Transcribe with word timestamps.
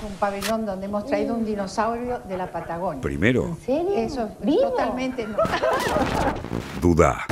tenemos 0.00 0.02
un 0.02 0.18
pabellón 0.18 0.66
donde 0.66 0.86
hemos 0.86 1.04
traído 1.06 1.34
un 1.34 1.44
dinosaurio 1.44 2.20
de 2.28 2.36
la 2.36 2.50
Patagonia. 2.50 3.00
Primero, 3.00 3.46
¿En 3.46 3.56
serio? 3.58 3.92
Eso 3.94 4.24
es 4.26 4.46
¿Vivo? 4.46 4.62
totalmente 4.70 5.26
no. 5.26 5.36
duda. 6.80 7.24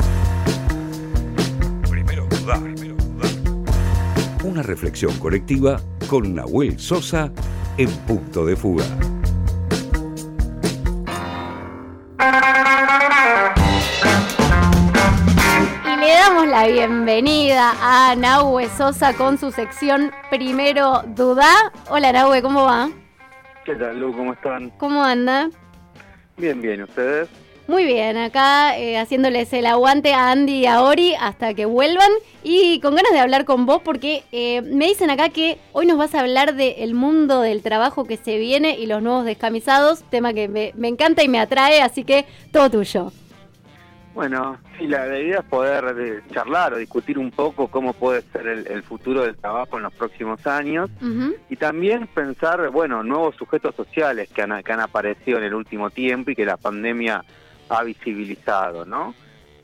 Primero, 1.88 2.26
duda. 2.26 2.60
Primero, 2.60 2.94
duda. 2.94 3.28
Una 4.44 4.62
reflexión 4.62 5.16
colectiva 5.18 5.80
con 6.08 6.34
Nahuel 6.34 6.78
Sosa 6.78 7.30
en 7.76 7.90
punto 8.06 8.44
de 8.44 8.56
fuga. 8.56 8.84
La 16.60 16.66
bienvenida 16.66 17.76
a 17.80 18.16
Nahue 18.16 18.68
Sosa 18.68 19.14
con 19.14 19.38
su 19.38 19.52
sección 19.52 20.10
Primero 20.28 21.04
Duda. 21.06 21.52
Hola 21.88 22.10
Nahue, 22.10 22.42
¿cómo 22.42 22.64
va? 22.64 22.90
¿Qué 23.64 23.76
tal, 23.76 24.00
Lu? 24.00 24.12
¿Cómo 24.12 24.32
están? 24.32 24.70
¿Cómo 24.70 25.04
anda? 25.04 25.50
Bien, 26.36 26.60
bien. 26.60 26.82
¿Ustedes? 26.82 27.28
Muy 27.68 27.84
bien, 27.84 28.16
acá 28.16 28.76
eh, 28.76 28.98
haciéndoles 28.98 29.52
el 29.52 29.66
aguante 29.66 30.12
a 30.14 30.32
Andy 30.32 30.54
y 30.54 30.66
a 30.66 30.82
Ori 30.82 31.14
hasta 31.20 31.54
que 31.54 31.64
vuelvan 31.64 32.10
y 32.42 32.80
con 32.80 32.96
ganas 32.96 33.12
de 33.12 33.20
hablar 33.20 33.44
con 33.44 33.64
vos 33.64 33.80
porque 33.84 34.24
eh, 34.32 34.60
me 34.62 34.88
dicen 34.88 35.10
acá 35.10 35.28
que 35.28 35.58
hoy 35.72 35.86
nos 35.86 35.96
vas 35.96 36.16
a 36.16 36.20
hablar 36.20 36.56
del 36.56 36.92
mundo 36.92 37.40
del 37.40 37.62
trabajo 37.62 38.04
que 38.04 38.16
se 38.16 38.36
viene 38.36 38.76
y 38.76 38.86
los 38.86 39.00
nuevos 39.00 39.24
descamisados, 39.24 40.02
tema 40.10 40.32
que 40.32 40.48
me, 40.48 40.72
me 40.74 40.88
encanta 40.88 41.22
y 41.22 41.28
me 41.28 41.38
atrae, 41.38 41.82
así 41.82 42.02
que 42.02 42.26
todo 42.50 42.68
tuyo. 42.68 43.12
Bueno, 44.18 44.58
sí, 44.76 44.88
la, 44.88 45.06
idea 45.16 45.38
es 45.38 45.44
poder 45.44 45.94
eh, 45.96 46.22
charlar 46.34 46.72
o 46.74 46.76
discutir 46.76 47.20
un 47.20 47.30
poco 47.30 47.68
cómo 47.68 47.92
puede 47.92 48.22
ser 48.32 48.48
el, 48.48 48.66
el 48.66 48.82
futuro 48.82 49.22
del 49.22 49.36
trabajo 49.36 49.76
en 49.76 49.84
los 49.84 49.92
próximos 49.92 50.44
años 50.44 50.90
y 51.48 51.54
también 51.54 52.08
pensar, 52.08 52.68
bueno, 52.70 53.04
nuevos 53.04 53.36
sujetos 53.36 53.76
sociales 53.76 54.28
que 54.34 54.42
han, 54.42 54.60
que 54.64 54.72
han 54.72 54.80
aparecido 54.80 55.38
en 55.38 55.44
el 55.44 55.54
último 55.54 55.90
tiempo 55.90 56.32
y 56.32 56.34
que 56.34 56.44
la 56.44 56.56
pandemia 56.56 57.24
ha 57.68 57.84
visibilizado, 57.84 58.84
¿no? 58.84 59.14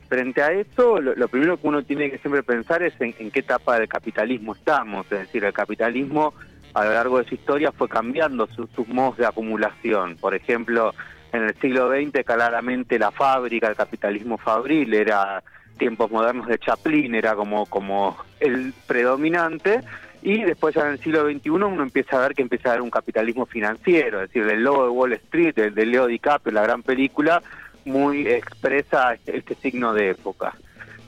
Frente 0.07 0.41
a 0.41 0.53
eso, 0.53 1.01
lo, 1.01 1.13
lo 1.15 1.27
primero 1.27 1.57
que 1.59 1.67
uno 1.67 1.83
tiene 1.83 2.09
que 2.09 2.19
siempre 2.19 2.41
pensar 2.41 2.81
es 2.81 2.93
en, 3.01 3.13
en 3.19 3.31
qué 3.31 3.41
etapa 3.41 3.77
del 3.77 3.89
capitalismo 3.89 4.55
estamos, 4.55 5.05
es 5.11 5.19
decir, 5.19 5.43
el 5.43 5.51
capitalismo 5.51 6.33
a 6.73 6.85
lo 6.85 6.93
largo 6.93 7.17
de 7.19 7.25
su 7.25 7.35
historia 7.35 7.73
fue 7.73 7.89
cambiando 7.89 8.47
su- 8.47 8.67
sus 8.73 8.87
modos 8.87 9.17
de 9.17 9.25
acumulación. 9.25 10.15
Por 10.15 10.33
ejemplo, 10.33 10.93
en 11.35 11.43
el 11.43 11.55
siglo 11.59 11.89
XX 11.89 12.23
claramente 12.25 12.97
la 12.97 13.11
fábrica, 13.11 13.67
el 13.67 13.75
capitalismo 13.75 14.37
fabril 14.37 14.93
era 14.93 15.43
tiempos 15.77 16.09
modernos 16.09 16.47
de 16.47 16.57
Chaplin, 16.57 17.15
era 17.15 17.35
como, 17.35 17.65
como 17.65 18.17
el 18.39 18.73
predominante, 18.87 19.81
y 20.21 20.43
después 20.43 20.73
ya 20.73 20.81
en 20.81 20.93
el 20.93 20.99
siglo 20.99 21.29
XXI 21.29 21.49
uno 21.49 21.83
empieza 21.83 22.17
a 22.17 22.21
ver 22.21 22.33
que 22.33 22.41
empieza 22.41 22.69
a 22.69 22.71
haber 22.71 22.81
un 22.81 22.89
capitalismo 22.89 23.45
financiero, 23.45 24.21
es 24.21 24.29
decir, 24.29 24.49
el 24.49 24.63
logo 24.63 24.83
de 24.83 24.89
Wall 24.89 25.13
Street, 25.13 25.57
el 25.57 25.75
de 25.75 25.85
Leo 25.85 26.07
DiCaprio, 26.07 26.53
la 26.53 26.63
gran 26.63 26.81
película, 26.81 27.43
muy 27.83 28.27
expresa 28.27 29.13
este, 29.13 29.37
este 29.37 29.55
signo 29.55 29.93
de 29.93 30.11
época. 30.11 30.55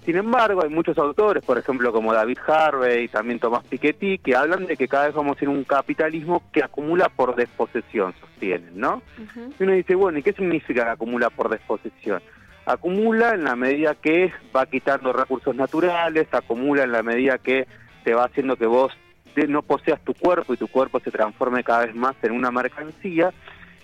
Sin 0.08 0.16
embargo, 0.16 0.63
hay 0.63 0.69
muchos 0.69 0.97
autores, 0.97 1.44
por 1.44 1.58
ejemplo, 1.58 1.91
como 1.91 2.13
David 2.13 2.38
Harvey 2.47 3.03
y 3.03 3.08
también 3.09 3.39
Tomás 3.39 3.66
Piketty, 3.66 4.19
que 4.19 4.38
hablan 4.38 4.66
de 4.66 4.77
que 4.77 4.88
cada 4.88 5.08
vez 5.08 5.13
vamos 5.13 5.36
en 5.41 5.50
un 5.50 5.66
capitalismo 5.66 6.44
que 6.53 6.63
acumula 6.63 7.09
por 7.09 7.36
desposesión, 7.36 8.13
sostienen, 8.22 8.72
¿no? 8.80 9.02
Y 9.59 9.63
uno 9.63 9.73
dice, 9.73 9.95
bueno, 9.95 10.17
¿y 10.19 10.23
qué 10.23 10.31
significa 10.31 10.85
que 10.85 10.91
acumula 10.91 11.30
por 11.30 11.50
desposesión? 11.50 12.22
Acumula 12.66 13.33
en 13.33 13.44
la 13.44 13.58
medida 13.58 13.95
que 13.95 14.31
va 14.55 14.66
quitando 14.66 15.11
recursos 15.11 15.53
naturales, 15.53 16.33
acumula 16.33 16.83
en 16.83 16.94
la 16.94 17.03
medida 17.03 17.38
que 17.38 17.67
te 18.05 18.13
va 18.13 18.23
haciendo 18.28 18.55
que 18.55 18.66
vos 18.66 18.94
de- 19.35 19.47
no 19.50 19.61
poseas 19.61 20.00
tu 20.05 20.13
cuerpo 20.13 20.53
y 20.53 20.58
tu 20.58 20.69
cuerpo 20.69 21.02
se 21.02 21.11
transforme 21.11 21.66
cada 21.66 21.85
vez 21.85 21.94
más 21.95 22.16
en 22.23 22.31
una 22.31 22.50
mercancía, 22.50 23.33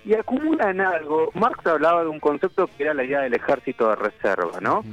y 0.05 0.13
acumula 0.13 0.69
en 0.69 0.79
algo. 0.79 1.31
Marx 1.33 1.65
hablaba 1.67 2.03
de 2.03 2.09
un 2.09 2.19
concepto 2.21 2.69
que 2.77 2.83
era 2.83 2.93
la 2.93 3.03
idea 3.03 3.19
del 3.21 3.33
ejército 3.33 3.89
de 3.89 3.95
reserva, 3.97 4.61
¿no? 4.61 4.83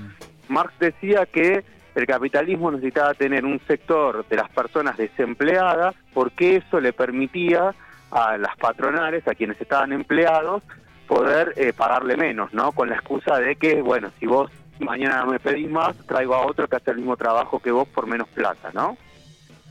Marx 0.50 0.74
decía 0.78 1.26
que 1.26 1.64
el 1.94 2.06
capitalismo 2.06 2.70
necesitaba 2.70 3.14
tener 3.14 3.44
un 3.44 3.60
sector 3.66 4.26
de 4.28 4.36
las 4.36 4.50
personas 4.50 4.96
desempleadas 4.96 5.94
porque 6.12 6.56
eso 6.56 6.80
le 6.80 6.92
permitía 6.92 7.74
a 8.10 8.36
las 8.36 8.56
patronales, 8.56 9.26
a 9.26 9.34
quienes 9.34 9.60
estaban 9.60 9.92
empleados, 9.92 10.62
poder 11.06 11.54
eh, 11.56 11.72
pagarle 11.72 12.16
menos, 12.16 12.52
¿no? 12.52 12.72
Con 12.72 12.88
la 12.88 12.96
excusa 12.96 13.38
de 13.38 13.56
que, 13.56 13.82
bueno, 13.82 14.10
si 14.18 14.26
vos 14.26 14.50
mañana 14.78 15.24
me 15.26 15.38
pedís 15.38 15.70
más, 15.70 15.96
traigo 16.06 16.34
a 16.34 16.46
otro 16.46 16.66
que 16.68 16.76
hace 16.76 16.90
el 16.92 16.98
mismo 16.98 17.16
trabajo 17.16 17.60
que 17.60 17.70
vos 17.70 17.88
por 17.88 18.06
menos 18.06 18.28
plata, 18.28 18.70
¿no? 18.72 18.96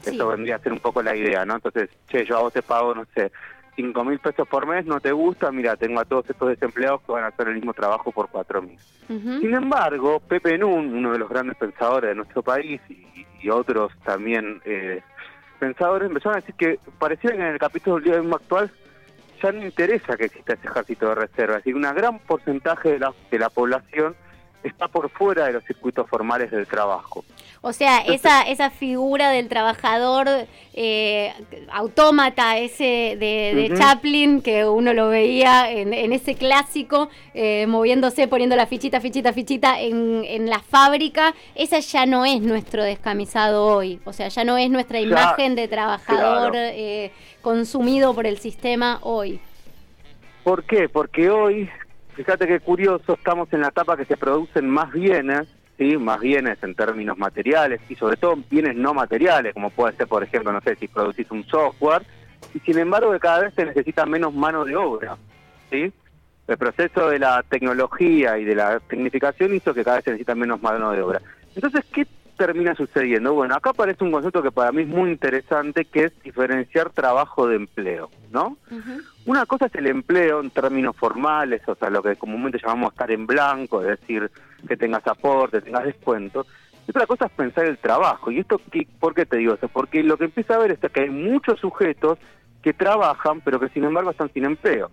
Sí. 0.02 0.12
Eso 0.16 0.28
vendría 0.28 0.56
a 0.56 0.60
ser 0.60 0.72
un 0.72 0.80
poco 0.80 1.02
la 1.02 1.16
idea, 1.16 1.46
¿no? 1.46 1.56
Entonces, 1.56 1.90
che, 2.08 2.26
yo 2.26 2.38
a 2.38 2.42
vos 2.42 2.54
te 2.54 2.62
pago, 2.62 2.96
no 2.96 3.06
sé, 3.14 3.32
cinco 3.76 4.04
mil 4.04 4.20
pesos 4.20 4.48
por 4.48 4.66
mes, 4.66 4.86
no 4.86 5.00
te 5.00 5.12
gusta, 5.12 5.52
mira, 5.52 5.76
tengo 5.76 6.00
a 6.00 6.06
todos 6.06 6.30
estos 6.30 6.50
desempleados 6.50 7.02
que 7.02 7.12
van 7.12 7.24
a 7.24 7.28
hacer 7.28 7.48
el 7.48 7.56
mismo 7.56 7.74
trabajo 7.74 8.12
por 8.12 8.30
cuatro 8.30 8.62
mil. 8.62 8.78
Ujú. 9.10 9.40
Sin 9.40 9.54
embargo, 9.54 10.20
Pepe 10.20 10.58
Nun, 10.58 10.94
uno 10.94 11.12
de 11.12 11.20
los 11.20 11.30
grandes 11.30 11.58
pensadores 11.58 12.10
de 12.10 12.16
nuestro 12.16 12.44
país 12.44 12.82
y, 12.90 13.26
y 13.42 13.50
otros 13.50 13.92
también 14.04 14.62
eh, 14.66 15.02
pensadores, 15.60 16.10
empezaron 16.10 16.38
a 16.38 16.42
decir 16.42 16.56
que 16.56 16.80
parecía 16.98 17.32
que 17.32 17.38
en 17.38 17.44
el 17.44 17.60
capítulo 17.60 17.96
del 17.98 18.06
día 18.06 18.36
actual 18.36 18.72
ya 19.42 19.52
no 19.52 19.66
interesa 19.66 20.18
que 20.18 20.26
exista 20.26 20.54
ese 20.54 20.68
ejército 20.68 21.10
de 21.10 21.16
reserva. 21.16 21.58
Es 21.58 21.64
decir, 21.64 21.76
un 21.76 21.82
gran 21.82 22.20
porcentaje 22.20 22.92
de 22.94 23.00
la, 23.00 23.14
de 23.32 23.40
la 23.40 23.50
población 23.50 24.16
está 24.64 24.88
por 24.88 25.10
fuera 25.10 25.46
de 25.46 25.54
los 25.54 25.64
circuitos 25.64 26.08
formales 26.10 26.52
del 26.52 26.68
trabajo. 26.68 27.24
O 27.62 27.74
sea, 27.74 28.00
esa, 28.00 28.44
esa 28.44 28.70
figura 28.70 29.32
del 29.32 29.50
trabajador 29.50 30.28
eh, 30.74 31.34
autómata, 31.72 32.58
ese 32.58 33.18
de, 33.20 33.54
de. 33.70 33.74
Chaplin, 33.78 34.42
que 34.42 34.64
uno 34.66 34.94
lo 34.94 35.10
veía 35.10 35.70
en, 35.70 35.94
en 35.94 36.14
ese 36.14 36.36
clásico, 36.36 37.10
eh, 37.34 37.66
moviéndose, 37.68 38.30
poniendo 38.30 38.56
la 38.56 38.66
fichita, 38.66 39.02
fichita, 39.02 39.34
fichita 39.34 39.80
en, 39.82 40.24
en 40.26 40.50
la 40.50 40.60
fábrica, 40.60 41.36
esa 41.54 41.80
ya 41.80 42.06
no 42.06 42.24
es 42.26 42.40
nuestro 42.42 42.82
descamisado 42.84 43.66
hoy. 43.66 44.00
O 44.06 44.14
sea, 44.14 44.30
ya 44.30 44.46
no 44.46 44.58
es 44.58 44.70
nuestra 44.70 45.02
Ya, 45.02 45.08
imagen 45.08 45.56
de 45.56 45.68
trabajador 45.68 46.52
claro. 46.52 46.70
eh, 46.72 47.12
consumido 47.42 48.14
por 48.14 48.26
el 48.26 48.38
sistema 48.40 49.00
hoy. 49.02 49.42
¿Por 50.46 50.64
qué? 50.64 50.88
Porque 50.88 51.30
hoy, 51.30 51.70
fíjate 52.20 52.48
qué 52.48 52.60
curioso, 52.60 53.14
estamos 53.14 53.48
en 53.54 53.62
la 53.62 53.70
etapa 53.70 53.96
que 53.96 54.04
se 54.04 54.18
producen 54.18 54.70
más 54.70 54.92
bienes, 54.92 55.48
¿sí? 55.78 55.96
más 55.96 56.20
bienes 56.20 56.62
en 56.62 56.76
términos 56.76 57.18
materiales 57.18 57.80
y 57.88 57.96
sobre 57.96 58.18
todo 58.18 58.38
bienes 58.52 58.76
no 58.76 58.94
materiales, 58.94 59.54
como 59.54 59.70
puede 59.70 59.96
ser, 59.96 60.08
por 60.08 60.22
ejemplo, 60.22 60.52
no 60.52 60.60
sé, 60.60 60.76
si 60.76 60.90
producís 60.90 61.32
un 61.32 61.46
software, 61.46 62.04
y 62.54 62.60
sin 62.60 62.78
embargo 62.78 63.14
que 63.14 63.22
cada 63.22 63.44
vez 63.44 63.54
se 63.54 63.64
necesita 63.64 64.06
menos 64.06 64.34
mano 64.34 64.66
de 64.66 64.76
obra. 64.76 65.16
¿sí? 65.72 65.94
El 66.46 66.58
proceso 66.58 67.08
de 67.08 67.20
la 67.20 67.42
tecnología 67.44 68.38
y 68.38 68.44
de 68.44 68.56
la 68.56 68.82
tecnificación 68.82 69.56
hizo 69.56 69.74
que 69.74 69.86
cada 69.86 69.98
vez 69.98 70.04
se 70.04 70.12
necesita 70.12 70.36
menos 70.36 70.62
mano 70.62 70.92
de 70.92 71.02
obra. 71.02 71.22
Entonces, 71.56 71.86
¿qué 71.94 72.06
termina 72.40 72.74
sucediendo? 72.74 73.34
Bueno, 73.34 73.54
acá 73.54 73.72
aparece 73.72 74.04
un 74.04 74.12
concepto 74.12 74.42
que 74.42 74.50
para 74.52 74.72
mí 74.72 74.84
es 74.84 74.88
muy 74.88 75.12
interesante, 75.12 75.84
que 75.86 76.06
es 76.06 76.24
diferenciar 76.24 76.90
trabajo 76.90 77.48
de 77.48 77.58
empleo, 77.58 78.10
¿no? 78.32 78.58
Una 79.26 79.46
cosa 79.46 79.66
es 79.68 79.76
el 79.76 79.88
empleo 79.88 80.40
en 80.40 80.50
términos 80.50 80.96
formales, 80.96 81.62
o 81.68 81.76
sea, 81.76 81.90
lo 81.90 82.02
que 82.02 82.16
comúnmente 82.16 82.58
llamamos 82.58 82.94
estar 82.94 83.12
en 83.12 83.28
blanco, 83.28 83.82
es 83.84 84.00
decir, 84.00 84.32
que 84.68 84.78
tengas 84.78 85.06
aporte, 85.06 85.62
tengas 85.62 85.84
descuento. 85.84 86.48
Y 86.88 86.92
otra 86.92 87.06
cosa 87.06 87.26
es 87.26 87.32
pensar 87.34 87.66
el 87.66 87.78
trabajo. 87.78 88.32
¿Y 88.32 88.40
esto 88.40 88.60
qué- 88.72 88.88
por 89.00 89.14
qué 89.14 89.26
te 89.26 89.38
digo 89.38 89.54
eso? 89.54 89.68
Porque 89.68 90.02
lo 90.02 90.18
que 90.18 90.26
empieza 90.26 90.56
a 90.56 90.60
ver 90.60 90.72
es 90.72 90.80
que 90.80 91.02
hay 91.02 91.10
muchos 91.10 91.60
sujetos 91.60 92.18
que 92.64 92.74
trabajan, 92.74 93.42
pero 93.42 93.60
que 93.60 93.70
sin 93.70 93.84
embargo 93.84 94.10
están 94.12 94.32
sin 94.34 94.46
empleo. 94.46 94.90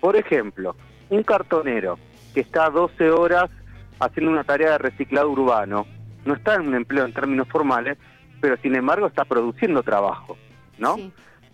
Por 0.00 0.16
ejemplo, 0.16 0.76
un 1.10 1.22
cartonero 1.24 1.98
que 2.32 2.40
está 2.40 2.70
12 2.70 3.10
horas 3.10 3.50
haciendo 3.98 4.30
una 4.30 4.44
tarea 4.44 4.72
de 4.72 4.78
reciclado 4.78 5.30
urbano, 5.30 5.86
no 6.26 6.34
está 6.34 6.56
en 6.56 6.68
un 6.68 6.74
empleo 6.74 7.04
en 7.04 7.12
términos 7.12 7.48
formales, 7.48 7.96
pero 8.40 8.56
sin 8.58 8.74
embargo 8.74 9.06
está 9.06 9.24
produciendo 9.24 9.82
trabajo, 9.82 10.36
¿no? 10.78 10.96
Sí. 10.96 11.12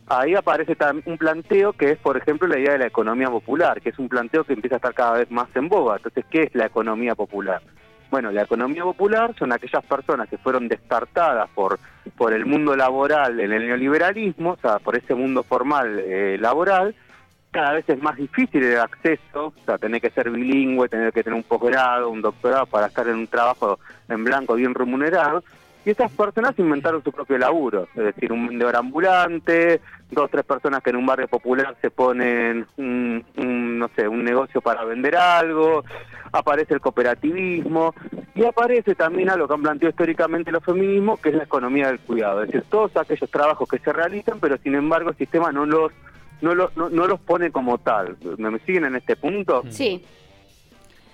ahí 0.09 0.35
aparece 0.35 0.77
un 1.07 1.17
planteo 1.17 1.73
que 1.73 1.93
es, 1.93 1.99
por 1.99 2.17
ejemplo, 2.17 2.49
la 2.49 2.59
idea 2.59 2.73
de 2.73 2.79
la 2.79 2.87
economía 2.87 3.29
popular, 3.29 3.81
que 3.81 3.91
es 3.91 3.99
un 3.99 4.09
planteo 4.09 4.45
que 4.45 4.53
empieza 4.53 4.77
a 4.77 4.79
estar 4.79 4.95
cada 4.95 5.19
vez 5.19 5.31
más 5.31 5.49
en 5.55 5.69
boga. 5.69 5.97
Entonces, 5.97 6.25
¿qué 6.31 6.43
es 6.43 6.55
la 6.55 6.67
economía 6.67 7.15
popular? 7.15 7.63
Bueno, 8.11 8.31
la 8.31 8.43
economía 8.43 8.83
popular 8.83 9.35
son 9.39 9.53
aquellas 9.53 9.83
personas 9.87 10.29
que 10.29 10.37
fueron 10.37 10.69
descartadas 10.69 11.49
por, 11.55 11.79
por 12.17 12.35
el 12.35 12.45
mundo 12.45 12.77
laboral 12.77 13.41
en 13.41 13.53
el 13.53 13.67
neoliberalismo, 13.67 14.51
o 14.51 14.59
sea, 14.59 14.81
por 14.81 14.97
ese 14.97 15.15
mundo 15.15 15.43
formal 15.43 15.99
eh, 15.99 16.37
laboral. 16.39 16.95
Cada 17.53 17.75
vez 17.75 17.87
es 17.87 18.03
más 18.03 18.17
difícil 18.17 18.65
el 18.65 18.79
acceso, 18.79 19.49
o 19.49 19.65
sea, 19.67 19.77
tener 19.77 20.01
que 20.01 20.09
ser 20.11 20.31
bilingüe, 20.31 20.89
tener 20.89 21.13
que 21.13 21.23
tener 21.23 21.37
un 21.37 21.43
posgrado, 21.43 22.09
un 22.09 22.23
doctorado 22.23 22.65
para 22.65 22.87
estar 22.87 23.07
en 23.07 23.17
un 23.17 23.27
trabajo 23.27 23.79
en 24.09 24.25
blanco 24.25 24.55
bien 24.55 24.75
remunerado. 24.75 25.45
Y 25.85 25.91
esas 25.91 26.11
personas 26.13 26.59
inventaron 26.59 27.05
su 27.05 27.13
propio 27.13 27.37
laburo, 27.37 27.89
es 27.95 28.05
decir, 28.05 28.33
un 28.33 28.47
vendedor 28.47 28.77
ambulante, 28.77 29.81
dos 30.11 30.31
tres 30.31 30.45
personas 30.45 30.83
que 30.83 30.91
en 30.91 30.97
un 30.97 31.05
barrio 31.05 31.29
popular 31.29 31.77
se 31.83 31.91
ponen 31.91 32.67
un, 32.77 33.25
un, 33.37 33.79
no 33.79 33.89
sé, 33.97 34.09
un 34.09 34.25
negocio 34.25 34.61
para 34.61 34.85
vender 34.85 35.17
algo, 35.17 35.85
aparece 36.31 36.75
el 36.75 36.81
cooperativismo 36.81 37.95
y 38.35 38.45
aparece 38.45 38.95
también 38.95 39.29
algo 39.29 39.47
que 39.47 39.55
han 39.55 39.63
planteado 39.63 39.91
históricamente 39.91 40.53
los 40.53 40.65
feminismos, 40.65 41.21
que 41.21 41.31
es 41.31 41.35
la 41.35 41.45
economía 41.45 41.89
del 41.89 42.01
cuidado, 42.01 42.43
es 42.43 42.49
decir, 42.49 42.65
todos 42.71 42.97
aquellos 42.97 43.31
trabajos 43.31 43.69
que 43.69 43.79
se 43.79 43.93
realizan, 43.93 44.39
pero 44.41 44.57
sin 44.59 44.75
embargo 44.75 45.11
el 45.11 45.17
sistema 45.17 45.53
no 45.53 45.67
los 45.67 45.93
no, 46.43 46.55
lo- 46.55 46.71
no, 46.77 46.91
no 46.91 47.07
los 47.07 47.19
pone 47.21 47.51
como 47.51 47.79
tal. 47.79 48.17
¿Me, 48.37 48.51
me 48.51 48.59
siguen 48.61 48.85
en 48.85 48.97
este 48.97 49.17
punto? 49.17 49.63
Sí, 49.71 50.05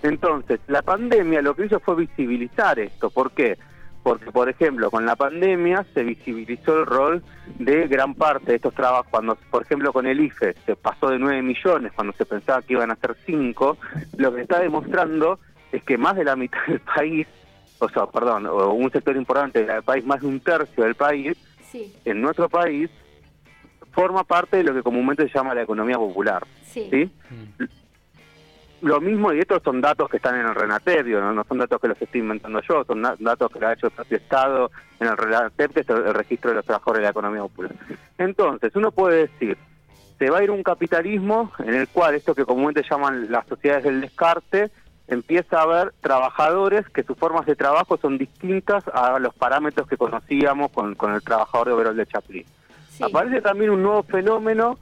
Entonces, 0.02 0.60
la 0.68 0.82
pandemia 0.82 1.42
lo 1.42 1.54
que 1.54 1.66
hizo 1.66 1.80
fue 1.80 1.96
visibilizar 1.96 2.78
esto. 2.78 3.10
¿Por 3.10 3.32
qué? 3.32 3.58
Porque, 4.02 4.30
por 4.30 4.48
ejemplo, 4.48 4.90
con 4.90 5.04
la 5.04 5.16
pandemia 5.16 5.84
se 5.92 6.02
visibilizó 6.04 6.78
el 6.78 6.86
rol 6.86 7.22
de 7.58 7.88
gran 7.88 8.14
parte 8.14 8.52
de 8.52 8.56
estos 8.56 8.72
trabajos. 8.74 9.08
Cuando, 9.10 9.34
por 9.50 9.62
ejemplo, 9.62 9.92
con 9.92 10.06
el 10.06 10.20
IFE 10.20 10.54
se 10.64 10.76
pasó 10.76 11.10
de 11.10 11.18
9 11.18 11.42
millones, 11.42 11.92
cuando 11.94 12.12
se 12.14 12.24
pensaba 12.24 12.62
que 12.62 12.74
iban 12.74 12.90
a 12.90 12.96
ser 12.96 13.16
5, 13.26 13.76
lo 14.16 14.34
que 14.34 14.42
está 14.42 14.60
demostrando 14.60 15.40
es 15.72 15.82
que 15.82 15.98
más 15.98 16.16
de 16.16 16.24
la 16.24 16.36
mitad 16.36 16.64
del 16.68 16.80
país, 16.80 17.26
o 17.80 17.88
sea, 17.88 18.06
perdón, 18.06 18.46
o 18.46 18.72
un 18.72 18.90
sector 18.90 19.16
importante 19.16 19.64
del 19.64 19.82
país, 19.82 20.06
más 20.06 20.20
de 20.20 20.26
un 20.28 20.40
tercio 20.40 20.84
del 20.84 20.94
país, 20.94 21.36
sí, 21.70 21.92
en 22.04 22.22
nuestro 22.22 22.48
país, 22.48 22.88
forma 23.92 24.24
parte 24.24 24.58
de 24.58 24.64
lo 24.64 24.74
que 24.74 24.82
comúnmente 24.82 25.28
se 25.28 25.34
llama 25.34 25.54
la 25.54 25.62
economía 25.62 25.96
popular. 25.96 26.46
sí. 26.64 26.88
¿sí? 26.90 27.10
Lo 28.80 29.00
mismo, 29.00 29.32
y 29.32 29.40
estos 29.40 29.60
son 29.64 29.80
datos 29.80 30.08
que 30.08 30.18
están 30.18 30.38
en 30.38 30.46
el 30.46 30.54
RENATEP, 30.54 31.04
digo, 31.04 31.20
no, 31.20 31.32
no 31.32 31.42
son 31.42 31.58
datos 31.58 31.80
que 31.80 31.88
los 31.88 32.00
estoy 32.00 32.20
inventando 32.20 32.60
yo, 32.60 32.84
son 32.84 33.02
datos 33.02 33.50
que 33.50 33.58
lo 33.58 33.66
ha 33.66 33.72
hecho 33.72 33.86
el 33.88 33.92
propio 33.92 34.18
Estado 34.18 34.70
en 35.00 35.08
el 35.08 35.16
RENATEP, 35.16 35.72
que 35.72 35.80
es 35.80 35.88
el, 35.88 36.14
registro 36.14 36.50
de 36.50 36.56
los 36.56 36.64
trabajadores 36.64 37.00
de 37.00 37.04
la 37.04 37.10
economía 37.10 37.42
popular. 37.42 37.72
Entonces, 38.18 38.76
uno 38.76 38.92
puede 38.92 39.26
decir, 39.26 39.58
se 40.16 40.30
va 40.30 40.38
a 40.38 40.44
ir 40.44 40.52
un 40.52 40.62
capitalismo 40.62 41.50
en 41.58 41.74
el 41.74 41.88
cual 41.88 42.14
esto 42.14 42.36
que 42.36 42.44
comúnmente 42.44 42.84
llaman 42.88 43.32
las 43.32 43.48
sociedades 43.48 43.82
del 43.82 44.00
descarte, 44.00 44.70
empieza 45.08 45.58
a 45.58 45.62
haber 45.62 45.92
trabajadores 46.00 46.88
que 46.90 47.02
sus 47.02 47.18
formas 47.18 47.46
de 47.46 47.56
trabajo 47.56 47.96
son 47.96 48.16
distintas 48.16 48.84
a 48.92 49.18
los 49.18 49.34
parámetros 49.34 49.88
que 49.88 49.96
conocíamos 49.96 50.70
con, 50.70 50.94
con 50.94 51.14
el 51.14 51.22
trabajador 51.22 51.66
de 51.66 51.72
Overol 51.72 51.96
de 51.96 52.06
Chaplin. 52.06 52.46
Aparece 53.00 53.40
también 53.40 53.70
un 53.70 53.82
nuevo 53.82 54.02
fenómeno 54.02 54.78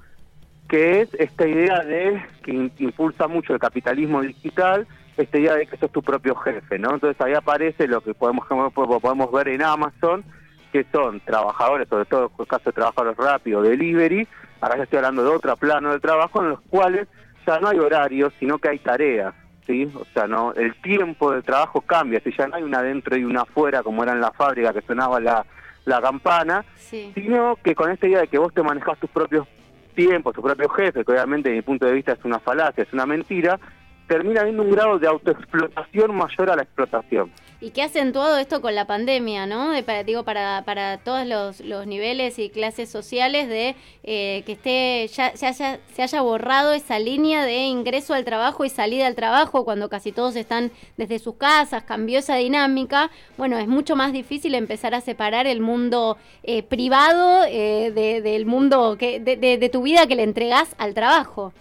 que 0.69 1.03
es 1.03 1.15
esta 1.15 1.47
idea 1.47 1.81
de 1.81 2.23
que 2.43 2.71
impulsa 2.79 3.29
mucho 3.29 3.53
el 3.53 3.61
capitalismo 3.61 4.21
digital, 4.23 4.87
esta 5.17 5.39
idea 5.39 5.55
de 5.55 5.67
que 5.67 5.77
sos 5.77 5.91
tu 5.93 6.03
propio 6.03 6.35
jefe, 6.35 6.79
¿no? 6.79 6.95
Entonces 6.95 7.21
ahí 7.21 7.35
aparece 7.35 7.87
lo 7.87 8.01
que 8.01 8.15
podemos 8.15 8.47
podemos 8.75 9.33
ver 9.33 9.49
en 9.49 9.63
Amazon, 9.63 10.25
que 10.73 10.85
son 10.93 11.21
trabajadores, 11.21 11.89
sobre 11.89 12.05
todo 12.05 12.27
en 12.27 12.41
el 12.41 12.47
caso 12.47 12.65
de 12.67 12.73
trabajadores 12.73 13.17
rápidos, 13.17 13.63
delivery, 13.63 14.27
ahora 14.61 14.77
ya 14.77 14.83
estoy 14.85 14.99
hablando 14.99 15.23
de 15.23 15.31
otro 15.31 15.57
plano 15.57 15.91
del 15.91 16.01
trabajo, 16.01 16.43
en 16.43 16.51
los 16.51 16.61
cuales 16.63 17.09
ya 17.47 17.61
no 17.61 17.69
hay 17.69 17.79
horarios, 17.79 18.33
sino 18.41 18.59
que 18.59 18.69
hay 18.69 18.79
tareas, 18.81 19.35
¿sí? 19.67 19.91
O 19.95 20.05
sea, 20.13 20.27
no 20.27 20.53
el 20.55 20.75
tiempo 20.83 21.33
del 21.33 21.45
trabajo 21.45 21.81
cambia, 21.81 22.21
si 22.21 22.33
ya 22.37 22.49
no 22.49 22.57
hay 22.57 22.65
una 22.65 22.81
adentro 22.81 23.17
y 23.17 23.25
una 23.25 23.43
afuera, 23.43 23.83
como 23.83 24.03
era 24.03 24.13
en 24.13 24.21
la 24.21 24.33
fábrica 24.33 24.73
que 24.73 24.83
sonaba 24.83 25.21
la, 25.21 25.47
la 25.87 26.03
campana, 26.03 26.65
Sí, 26.77 27.13
sino 27.15 27.57
que 27.63 27.75
con 27.75 27.91
esta 27.91 28.07
idea 28.07 28.21
de 28.21 28.29
que 28.29 28.39
vos 28.39 28.53
te 28.53 28.63
manejás 28.63 28.99
tus 28.99 29.09
propios 29.11 29.47
tiempos, 29.95 30.35
tu 30.35 30.43
propio 30.43 30.69
jefe, 30.69 31.05
que 31.05 31.13
obviamente 31.13 31.49
desde 31.49 31.61
mi 31.61 31.63
punto 31.63 31.87
de 31.87 31.93
vista 31.93 32.13
es 32.13 32.25
una 32.25 32.39
falacia, 32.39 32.83
es 32.83 32.93
una 32.93 33.07
mentira, 33.07 33.59
termina 34.07 34.41
habiendo 34.43 34.63
un 34.63 34.71
grado 34.71 34.99
de 34.99 35.09
autoexplotación 35.09 36.15
mayor 36.15 36.51
a 36.51 36.57
la 36.57 36.63
explotación. 36.63 37.31
Y 37.59 37.71
que 37.71 37.81
ha 37.81 37.87
acentuado 37.87 38.37
esto 38.37 38.61
con 38.61 38.75
la 38.75 38.87
pandemia, 38.87 39.47
¿no? 39.47 39.71
De, 39.71 39.83
para, 39.83 40.05
digo, 40.05 40.25
para, 40.25 40.63
para 40.67 40.99
todos 40.99 41.27
los, 41.27 41.61
los 41.61 41.87
niveles 41.87 42.39
y 42.39 42.51
clases 42.51 42.91
sociales 42.91 43.49
de 43.49 43.75
eh, 44.03 44.43
que 44.45 44.53
esté 44.53 45.07
ya, 45.09 45.33
ya 45.33 45.49
haya- 45.49 45.81
se 45.95 46.03
haya 46.03 46.21
borrado 46.21 46.75
esa 46.75 46.99
línea 46.99 47.47
de 47.47 47.65
ingreso 47.65 48.13
al 48.13 48.27
trabajo 48.27 48.67
y 48.67 48.69
salida 48.69 49.07
al 49.07 49.15
trabajo 49.15 49.65
cuando 49.65 49.89
casi 49.89 50.13
todos 50.13 50.37
están 50.37 50.71
desde 50.99 51.19
sus 51.19 51.37
casas, 51.37 51.83
cambió 51.85 52.19
esa 52.19 52.37
dinámica. 52.37 53.11
Bueno, 53.39 53.57
es 53.59 53.69
mucho 53.69 53.97
más 53.97 54.13
difícil 54.13 54.55
empezar 54.55 54.95
a 54.95 55.01
separar 55.01 55.47
el 55.47 55.61
mundo 55.63 56.19
eh, 56.43 56.63
privado 56.63 57.45
eh, 57.49 57.91
de- 57.95 58.21
del 58.21 58.45
mundo 58.45 58.97
que 58.99 59.19
de, 59.19 59.37
de- 59.39 59.69
tu 59.71 59.83
vida 59.83 60.07
que 60.07 60.15
le 60.15 60.25
entregás 60.25 60.75
al 60.79 60.93
trabajo. 60.93 61.55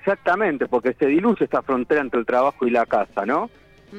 Exactamente, 0.00 0.66
porque 0.66 0.94
se 0.94 1.06
diluye 1.06 1.44
esta 1.44 1.62
frontera 1.62 2.00
entre 2.00 2.20
el 2.20 2.26
trabajo 2.26 2.66
y 2.66 2.70
la 2.70 2.86
casa, 2.86 3.26
¿no? 3.26 3.50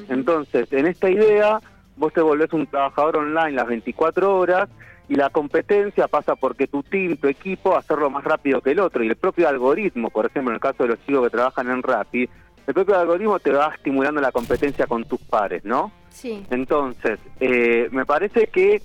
Entonces, 0.08 0.72
en 0.72 0.86
esta 0.86 1.10
idea, 1.10 1.60
vos 1.96 2.12
te 2.12 2.20
volvés 2.20 2.52
un 2.52 2.66
trabajador 2.66 3.18
online 3.18 3.52
las 3.52 3.66
24 3.66 4.36
horas 4.36 4.68
y 5.08 5.14
la 5.14 5.30
competencia 5.30 6.08
pasa 6.08 6.34
porque 6.34 6.66
tu 6.66 6.82
team, 6.82 7.16
tu 7.18 7.28
equipo, 7.28 7.76
hacerlo 7.76 8.08
más 8.10 8.24
rápido 8.24 8.60
que 8.60 8.70
el 8.70 8.80
otro. 8.80 9.04
Y 9.04 9.08
el 9.08 9.16
propio 9.16 9.48
algoritmo, 9.48 10.10
por 10.10 10.26
ejemplo, 10.26 10.50
en 10.50 10.54
el 10.54 10.60
caso 10.60 10.82
de 10.82 10.90
los 10.90 11.06
chicos 11.06 11.24
que 11.24 11.30
trabajan 11.30 11.70
en 11.70 11.82
Rappi, 11.82 12.28
el 12.66 12.74
propio 12.74 12.98
algoritmo 12.98 13.38
te 13.38 13.52
va 13.52 13.72
estimulando 13.74 14.20
la 14.20 14.32
competencia 14.32 14.86
con 14.86 15.04
tus 15.04 15.20
pares, 15.20 15.64
¿no? 15.64 15.92
Sí, 16.08 16.44
Entonces, 16.50 17.20
eh, 17.38 17.88
me 17.92 18.06
parece 18.06 18.46
que 18.46 18.82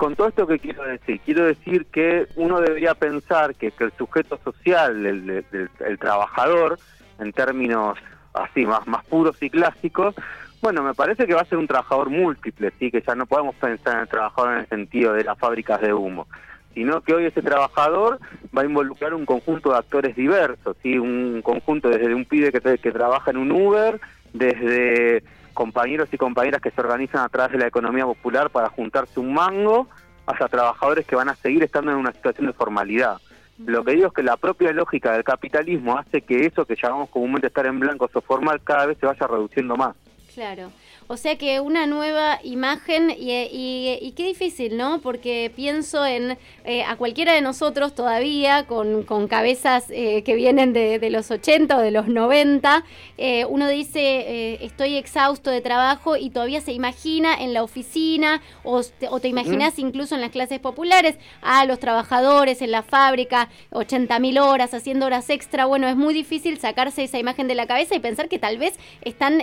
con 0.00 0.16
todo 0.16 0.28
esto 0.28 0.46
que 0.46 0.58
quiero 0.58 0.82
decir, 0.84 1.20
quiero 1.26 1.44
decir 1.44 1.84
que 1.92 2.26
uno 2.36 2.58
debería 2.62 2.94
pensar 2.94 3.54
que, 3.54 3.70
el 3.78 3.92
sujeto 3.98 4.40
social, 4.42 5.04
el, 5.04 5.98
trabajador, 5.98 6.78
en 7.18 7.34
términos 7.34 7.98
así 8.32 8.64
más, 8.64 8.86
más 8.86 9.04
puros 9.04 9.36
y 9.42 9.50
clásicos, 9.50 10.14
bueno, 10.62 10.82
me 10.82 10.94
parece 10.94 11.26
que 11.26 11.34
va 11.34 11.42
a 11.42 11.44
ser 11.44 11.58
un 11.58 11.66
trabajador 11.66 12.08
múltiple, 12.08 12.72
sí, 12.78 12.90
que 12.90 13.02
ya 13.06 13.14
no 13.14 13.26
podemos 13.26 13.54
pensar 13.56 13.96
en 13.96 14.00
el 14.00 14.08
trabajador 14.08 14.52
en 14.54 14.60
el 14.60 14.68
sentido 14.68 15.12
de 15.12 15.22
las 15.22 15.38
fábricas 15.38 15.82
de 15.82 15.92
humo, 15.92 16.26
sino 16.72 17.02
que 17.02 17.12
hoy 17.12 17.26
ese 17.26 17.42
trabajador 17.42 18.20
va 18.56 18.62
a 18.62 18.64
involucrar 18.64 19.12
un 19.12 19.26
conjunto 19.26 19.72
de 19.72 19.80
actores 19.80 20.16
diversos, 20.16 20.78
sí, 20.82 20.98
un 20.98 21.42
conjunto 21.42 21.90
desde 21.90 22.14
un 22.14 22.24
pibe 22.24 22.50
que 22.52 22.90
trabaja 22.90 23.32
en 23.32 23.36
un 23.36 23.52
Uber, 23.52 24.00
desde 24.32 25.22
compañeros 25.60 26.08
y 26.10 26.16
compañeras 26.16 26.62
que 26.62 26.70
se 26.70 26.80
organizan 26.80 27.20
a 27.22 27.28
través 27.28 27.52
de 27.52 27.58
la 27.58 27.66
economía 27.66 28.06
popular 28.06 28.48
para 28.48 28.70
juntarse 28.70 29.20
un 29.20 29.34
mango, 29.34 29.88
hasta 30.24 30.48
trabajadores 30.48 31.06
que 31.06 31.14
van 31.14 31.28
a 31.28 31.34
seguir 31.34 31.62
estando 31.62 31.90
en 31.90 31.98
una 31.98 32.14
situación 32.14 32.46
de 32.46 32.54
formalidad. 32.54 33.18
Lo 33.66 33.84
que 33.84 33.92
digo 33.92 34.06
es 34.06 34.14
que 34.14 34.22
la 34.22 34.38
propia 34.38 34.72
lógica 34.72 35.12
del 35.12 35.22
capitalismo 35.22 35.98
hace 35.98 36.22
que 36.22 36.46
eso 36.46 36.64
que 36.64 36.76
llamamos 36.82 37.10
comúnmente 37.10 37.48
estar 37.48 37.66
en 37.66 37.78
blanco 37.78 38.08
o 38.10 38.20
formal 38.22 38.62
cada 38.64 38.86
vez 38.86 38.96
se 38.96 39.04
vaya 39.04 39.26
reduciendo 39.26 39.76
más. 39.76 39.94
Claro. 40.32 40.72
O 41.12 41.16
sea 41.16 41.36
que 41.36 41.58
una 41.58 41.86
nueva 41.88 42.38
imagen 42.44 43.10
y, 43.10 43.32
y- 43.32 43.98
y 44.00 44.12
qué 44.12 44.22
difícil, 44.26 44.76
¿no? 44.76 45.00
Porque 45.00 45.50
pienso 45.56 46.06
en 46.06 46.38
eh, 46.64 46.84
a 46.84 46.94
cualquiera 46.94 47.32
de 47.32 47.40
nosotros 47.40 47.96
todavía 47.96 48.64
con, 48.68 49.02
con 49.02 49.26
cabezas 49.26 49.86
eh, 49.90 50.22
que 50.22 50.36
vienen 50.36 50.72
de, 50.72 51.00
de 51.00 51.10
los 51.10 51.32
80 51.32 51.76
o 51.76 51.80
de 51.80 51.90
los 51.90 52.06
90, 52.06 52.84
eh, 53.18 53.44
uno 53.46 53.66
dice 53.68 54.62
estoy 54.64 54.96
exhausto 54.98 55.50
de 55.50 55.60
trabajo 55.60 56.16
y 56.16 56.30
todavía 56.30 56.60
se 56.60 56.72
imagina 56.72 57.34
en 57.34 57.54
la 57.54 57.64
oficina 57.64 58.40
o 58.62 58.80
te, 58.84 59.08
o 59.08 59.18
te 59.18 59.26
imaginas 59.26 59.80
incluso 59.80 60.14
en 60.14 60.20
las 60.20 60.30
clases 60.30 60.60
populares 60.60 61.16
a 61.42 61.64
los 61.64 61.80
trabajadores 61.80 62.62
en 62.62 62.70
la 62.70 62.82
fábrica, 62.84 63.48
80 63.72 64.16
mil 64.20 64.38
horas, 64.38 64.74
haciendo 64.74 65.06
horas 65.06 65.28
extra. 65.28 65.64
Bueno, 65.66 65.88
es 65.88 65.96
muy 65.96 66.14
difícil 66.14 66.58
sacarse 66.60 67.02
esa 67.02 67.18
imagen 67.18 67.48
de 67.48 67.56
la 67.56 67.66
cabeza 67.66 67.96
y 67.96 67.98
pensar 67.98 68.28
que 68.28 68.38
tal 68.38 68.58
vez 68.58 68.78
están 69.02 69.42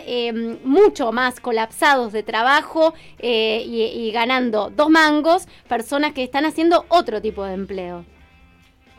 mucho 0.64 1.12
más 1.12 1.42
colapsados 1.58 2.14
de 2.14 2.22
trabajo 2.22 2.94
eh, 3.18 3.64
y, 3.66 4.12
ganando 4.12 4.70
dos 4.70 4.92
mangos 4.92 5.48
personas 5.68 6.14
que 6.14 6.24
están 6.24 6.46
haciendo 6.46 6.86
otro 6.88 7.20
tipo 7.20 7.44
de 7.46 7.56
empleo. 7.56 8.06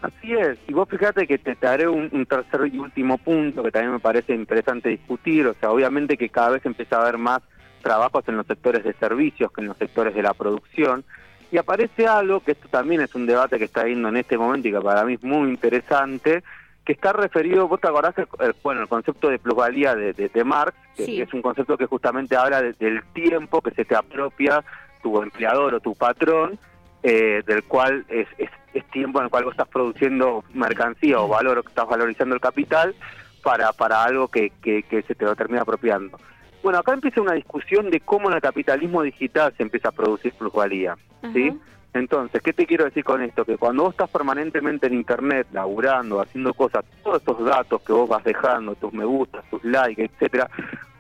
Así 0.02 0.32
es, 0.32 0.58
y 0.66 0.72
vos 0.72 0.88
fíjate 0.88 1.28
que 1.28 1.38
te, 1.38 1.56
un, 1.88 2.08
un 2.10 2.26
tercer 2.26 2.62
y 2.72 2.78
último 2.78 3.16
punto 3.18 3.62
que 3.62 3.70
también 3.70 3.92
me 3.92 4.00
parece 4.00 4.34
interesante 4.34 4.88
discutir, 4.88 5.46
o 5.46 5.54
sea, 5.54 5.70
obviamente 5.70 6.16
que 6.16 6.28
cada 6.30 6.50
vez 6.50 6.66
empieza 6.66 6.96
a 6.96 7.02
haber 7.02 7.18
más 7.18 7.42
trabajos 7.80 8.24
en 8.26 8.36
los 8.36 8.46
sectores 8.46 8.82
de 8.82 8.92
servicios 8.94 9.52
que 9.52 9.60
en 9.60 9.68
los 9.68 9.76
sectores 9.76 10.12
de 10.12 10.22
la 10.22 10.34
producción, 10.34 11.04
y 11.52 11.58
aparece 11.58 12.08
algo, 12.08 12.40
que 12.40 12.52
esto 12.52 12.66
también 12.68 13.02
es 13.02 13.14
un 13.14 13.26
debate 13.26 13.58
que 13.58 13.66
está 13.66 13.84
viendo 13.84 14.08
en 14.08 14.16
este 14.16 14.36
momento 14.36 14.66
y 14.66 14.72
que 14.72 14.80
para 14.80 15.04
mí 15.04 15.14
es 15.14 15.22
muy 15.22 15.48
interesante, 15.48 16.42
que 16.88 16.94
está 16.94 17.12
referido, 17.12 17.68
vos 17.68 17.78
te 17.82 17.86
acordás, 17.86 18.16
el, 18.16 18.26
el- 18.40 18.54
bueno, 18.62 18.80
el 18.80 18.88
concepto 18.88 19.28
de 19.28 19.38
plusvalía 19.38 19.94
de, 19.94 20.14
de- 20.14 20.30
de 20.30 20.42
Marx, 20.42 20.74
que, 20.96 21.04
Sí. 21.04 21.16
que 21.18 21.22
es 21.24 21.34
un 21.34 21.42
concepto 21.42 21.76
que 21.76 21.84
justamente 21.84 22.34
habla 22.34 22.62
de- 22.62 22.72
del 22.72 23.02
tiempo 23.12 23.60
que 23.60 23.72
se 23.72 23.84
te 23.84 23.94
apropia 23.94 24.64
tu 25.02 25.20
empleador 25.20 25.74
o 25.74 25.80
tu 25.80 25.94
patrón, 25.94 26.58
eh, 27.02 27.42
del 27.46 27.62
cual 27.64 28.06
es, 28.08 28.26
es, 28.38 28.48
es 28.72 28.84
tiempo 28.86 29.18
en 29.18 29.26
el 29.26 29.30
cual 29.30 29.44
vos 29.44 29.52
estás 29.52 29.68
produciendo 29.68 30.42
mercancía 30.54 31.20
o 31.20 31.28
valor 31.28 31.58
o 31.58 31.62
que 31.62 31.68
estás 31.68 31.86
valorizando 31.86 32.34
el 32.34 32.40
capital 32.40 32.94
para, 33.42 33.70
para 33.74 34.02
algo 34.02 34.28
que, 34.28 34.50
que, 34.62 34.82
que 34.84 35.02
se 35.02 35.14
te 35.14 35.26
lo 35.26 35.36
termina 35.36 35.60
apropiando. 35.60 36.18
Bueno, 36.62 36.78
acá 36.78 36.94
empieza 36.94 37.20
una 37.20 37.34
discusión 37.34 37.90
de 37.90 38.00
cómo 38.00 38.30
en 38.30 38.36
el 38.36 38.40
capitalismo 38.40 39.02
digital 39.02 39.52
se 39.58 39.62
empieza 39.62 39.90
a 39.90 39.92
producir 39.92 40.32
plusvalía. 40.32 40.96
¿sí? 41.34 41.52
Entonces, 41.94 42.42
¿qué 42.42 42.52
te 42.52 42.66
quiero 42.66 42.84
decir 42.84 43.02
con 43.02 43.22
esto? 43.22 43.44
Que 43.44 43.56
cuando 43.56 43.84
vos 43.84 43.92
estás 43.92 44.10
permanentemente 44.10 44.86
en 44.86 44.94
Internet, 44.94 45.48
laburando, 45.52 46.20
haciendo 46.20 46.52
cosas, 46.54 46.84
todos 47.02 47.16
estos 47.18 47.44
datos 47.44 47.80
que 47.82 47.92
vos 47.92 48.08
vas 48.08 48.22
dejando, 48.24 48.74
tus 48.74 48.92
me 48.92 49.04
gustas, 49.04 49.44
tus 49.50 49.64
likes, 49.64 50.04
etcétera, 50.04 50.48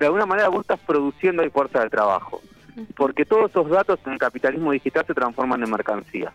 de 0.00 0.06
alguna 0.06 0.26
manera 0.26 0.48
vos 0.48 0.62
estás 0.62 0.80
produciendo 0.80 1.42
ahí 1.42 1.50
fuerza 1.50 1.82
de 1.82 1.90
trabajo. 1.90 2.40
Porque 2.96 3.24
todos 3.24 3.50
esos 3.50 3.68
datos 3.68 3.98
en 4.06 4.12
el 4.12 4.18
capitalismo 4.18 4.72
digital 4.72 5.04
se 5.06 5.14
transforman 5.14 5.62
en 5.62 5.70
mercancía. 5.70 6.32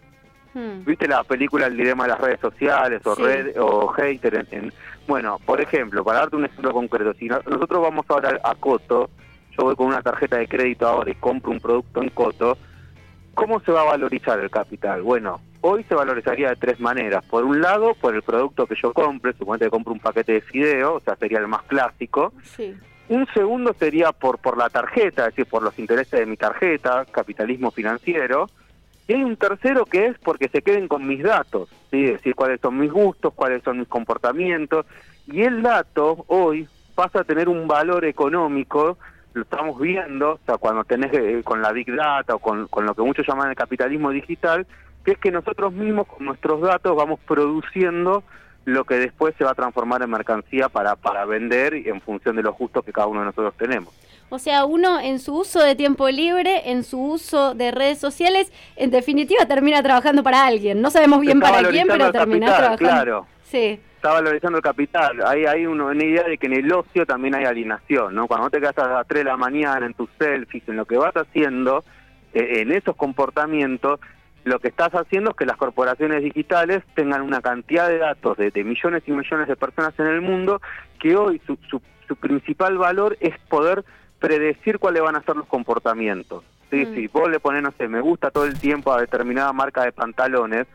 Hmm. 0.53 0.83
¿Viste 0.85 1.07
la 1.07 1.23
película 1.23 1.65
El 1.65 1.75
dilema 1.77 2.03
de 2.03 2.09
las 2.11 2.19
redes 2.21 2.39
sociales 2.39 3.01
o, 3.05 3.15
Sí. 3.15 3.23
red, 3.23 3.55
o 3.59 3.87
hater? 3.87 4.35
en- 4.35 4.47
en- 4.51 4.73
bueno, 5.07 5.39
por 5.45 5.59
ejemplo, 5.61 6.03
para 6.03 6.19
darte 6.19 6.35
un 6.35 6.45
ejemplo 6.45 6.71
concreto, 6.73 7.13
si 7.15 7.25
no- 7.27 7.39
nosotros 7.49 7.81
vamos 7.81 8.05
ahora 8.09 8.39
a 8.43 8.53
Coto, 8.55 9.09
yo 9.57 9.63
voy 9.63 9.75
con 9.75 9.87
una 9.87 10.01
tarjeta 10.01 10.37
de 10.37 10.47
crédito 10.47 10.87
ahora 10.87 11.09
y 11.09 11.15
compro 11.15 11.51
un 11.51 11.59
producto 11.59 12.03
en 12.03 12.09
Coto, 12.09 12.57
¿cómo 13.33 13.59
se 13.61 13.71
va 13.71 13.81
a 13.81 13.85
valorizar 13.85 14.39
el 14.39 14.49
capital? 14.49 15.01
Bueno, 15.01 15.41
hoy 15.61 15.83
se 15.83 15.95
valorizaría 15.95 16.49
de 16.49 16.55
tres 16.55 16.79
maneras. 16.79 17.25
Por 17.25 17.43
un 17.43 17.61
lado, 17.61 17.93
por 17.95 18.15
el 18.15 18.21
producto 18.21 18.67
que 18.67 18.75
yo 18.81 18.93
compre, 18.93 19.33
suponete 19.33 19.65
que 19.65 19.71
compro 19.71 19.93
un 19.93 19.99
paquete 19.99 20.33
de 20.33 20.41
fideo, 20.41 20.95
o 20.95 20.99
sea, 20.99 21.15
sería 21.15 21.39
el 21.39 21.47
más 21.47 21.63
clásico. 21.63 22.33
Sí. 22.43 22.75
Un 23.09 23.27
segundo 23.33 23.75
sería 23.77 24.11
por, 24.11 24.37
por 24.39 24.57
la 24.57 24.69
tarjeta, 24.69 25.23
es 25.23 25.35
decir, 25.35 25.45
por 25.45 25.63
los 25.63 25.77
intereses 25.77 26.19
de 26.19 26.25
mi 26.25 26.37
tarjeta, 26.37 27.05
capitalismo 27.11 27.71
financiero. 27.71 28.49
Y 29.07 29.13
hay 29.13 29.23
un 29.23 29.35
tercero 29.35 29.85
que 29.85 30.07
es 30.07 30.17
porque 30.19 30.47
se 30.47 30.61
queden 30.61 30.87
con 30.87 31.05
mis 31.05 31.21
datos, 31.21 31.69
¿sí? 31.91 32.05
es 32.05 32.13
decir, 32.13 32.35
cuáles 32.35 32.61
son 32.61 32.79
mis 32.79 32.91
gustos, 32.91 33.33
cuáles 33.33 33.61
son 33.63 33.79
mis 33.79 33.87
comportamientos. 33.87 34.85
Y 35.27 35.43
el 35.43 35.61
dato 35.61 36.23
hoy 36.27 36.67
pasa 36.95 37.21
a 37.21 37.23
tener 37.23 37.49
un 37.49 37.67
valor 37.67 38.05
económico, 38.05 38.97
lo 39.33 39.43
estamos 39.43 39.79
viendo, 39.79 40.33
o 40.33 40.39
sea, 40.45 40.57
cuando 40.57 40.83
tenés 40.83 41.11
eh, 41.13 41.41
con 41.43 41.61
la 41.61 41.71
Big 41.71 41.93
Data 41.93 42.35
o 42.35 42.39
con, 42.39 42.67
con 42.67 42.85
lo 42.85 42.93
que 42.95 43.01
muchos 43.01 43.25
llaman 43.27 43.49
el 43.49 43.55
capitalismo 43.55 44.11
digital, 44.11 44.67
que 45.03 45.11
es 45.11 45.17
que 45.17 45.31
nosotros 45.31 45.73
mismos 45.73 46.07
con 46.07 46.25
nuestros 46.25 46.61
datos 46.61 46.95
vamos 46.95 47.19
produciendo 47.27 48.23
lo 48.65 48.85
que 48.85 48.95
después 48.95 49.35
se 49.37 49.43
va 49.43 49.51
a 49.51 49.55
transformar 49.55 50.01
en 50.03 50.09
mercancía 50.09 50.69
para, 50.69 50.95
para 50.95 51.25
vender 51.25 51.73
en 51.73 51.99
función 52.01 52.35
de 52.35 52.43
los 52.43 52.57
gustos 52.57 52.85
que 52.85 52.93
cada 52.93 53.07
uno 53.07 53.19
de 53.19 53.25
nosotros 53.27 53.53
tenemos. 53.57 53.93
O 54.29 54.39
sea, 54.39 54.65
uno 54.65 54.99
en 54.99 55.19
su 55.19 55.35
uso 55.37 55.61
de 55.61 55.75
tiempo 55.75 56.09
libre, 56.09 56.71
en 56.71 56.83
su 56.83 56.99
uso 56.99 57.53
de 57.53 57.71
redes 57.71 57.99
sociales, 57.99 58.51
en 58.75 58.89
definitiva 58.89 59.45
termina 59.45 59.83
trabajando 59.83 60.23
para 60.23 60.45
alguien. 60.45 60.81
No 60.81 60.89
sabemos 60.89 61.21
bien 61.21 61.39
para 61.39 61.67
quién, 61.69 61.87
pero 61.87 62.11
termina 62.11 62.47
trabajando. 62.47 62.77
Claro, 62.77 63.27
Sí. 63.43 63.79
Está 64.03 64.15
valorizando 64.15 64.57
el 64.57 64.63
capital. 64.63 65.25
Hay, 65.25 65.45
hay 65.45 65.65
una 65.65 65.95
idea 66.03 66.23
de 66.23 66.37
que 66.37 66.47
en 66.47 66.53
el 66.53 66.73
ocio 66.73 67.05
también 67.05 67.35
hay 67.35 67.45
alienación, 67.45 68.13
¿no? 68.13 68.27
Cuando 68.27 68.49
te 68.49 68.59
quedas 68.59 68.77
a 68.77 68.89
las 68.89 69.07
3 69.07 69.23
de 69.23 69.29
la 69.29 69.37
mañana 69.37 69.85
en 69.85 69.93
tus 69.93 70.09
selfies, 70.19 70.67
en 70.67 70.75
lo 70.75 70.83
que 70.83 70.97
vas 70.97 71.15
haciendo, 71.15 71.85
eh, 72.33 72.59
en 72.59 72.73
esos 72.73 72.97
comportamientos, 72.97 74.01
lo 74.43 74.59
que 74.59 74.67
estás 74.67 74.93
haciendo 74.93 75.29
es 75.29 75.37
que 75.37 75.45
las 75.45 75.55
corporaciones 75.55 76.21
digitales 76.21 76.83
tengan 76.95 77.21
una 77.21 77.39
cantidad 77.39 77.87
de 77.87 77.99
datos 77.99 78.35
de, 78.35 78.51
de 78.51 78.65
millones 78.65 79.03
y 79.07 79.11
millones 79.13 79.47
de 79.47 79.55
personas 79.55 79.97
en 79.97 80.07
el 80.07 80.19
mundo 80.19 80.61
que 80.99 81.15
hoy 81.15 81.41
su, 81.47 81.57
su, 81.69 81.81
su 82.05 82.17
principal 82.17 82.77
valor 82.77 83.15
es 83.21 83.39
poder 83.47 83.85
predecir 84.19 84.79
cuáles 84.79 85.01
van 85.01 85.15
a 85.15 85.23
ser 85.23 85.37
los 85.37 85.47
comportamientos. 85.47 86.43
¿sí? 86.69 86.85
Mm. 86.85 86.93
Si 86.93 87.07
vos 87.07 87.29
le 87.29 87.39
pones, 87.39 87.63
no 87.63 87.71
sé, 87.71 87.87
me 87.87 88.01
gusta 88.01 88.31
todo 88.31 88.43
el 88.43 88.59
tiempo 88.59 88.91
a 88.91 88.99
determinada 88.99 89.53
marca 89.53 89.85
de 89.85 89.93
pantalones, 89.93 90.67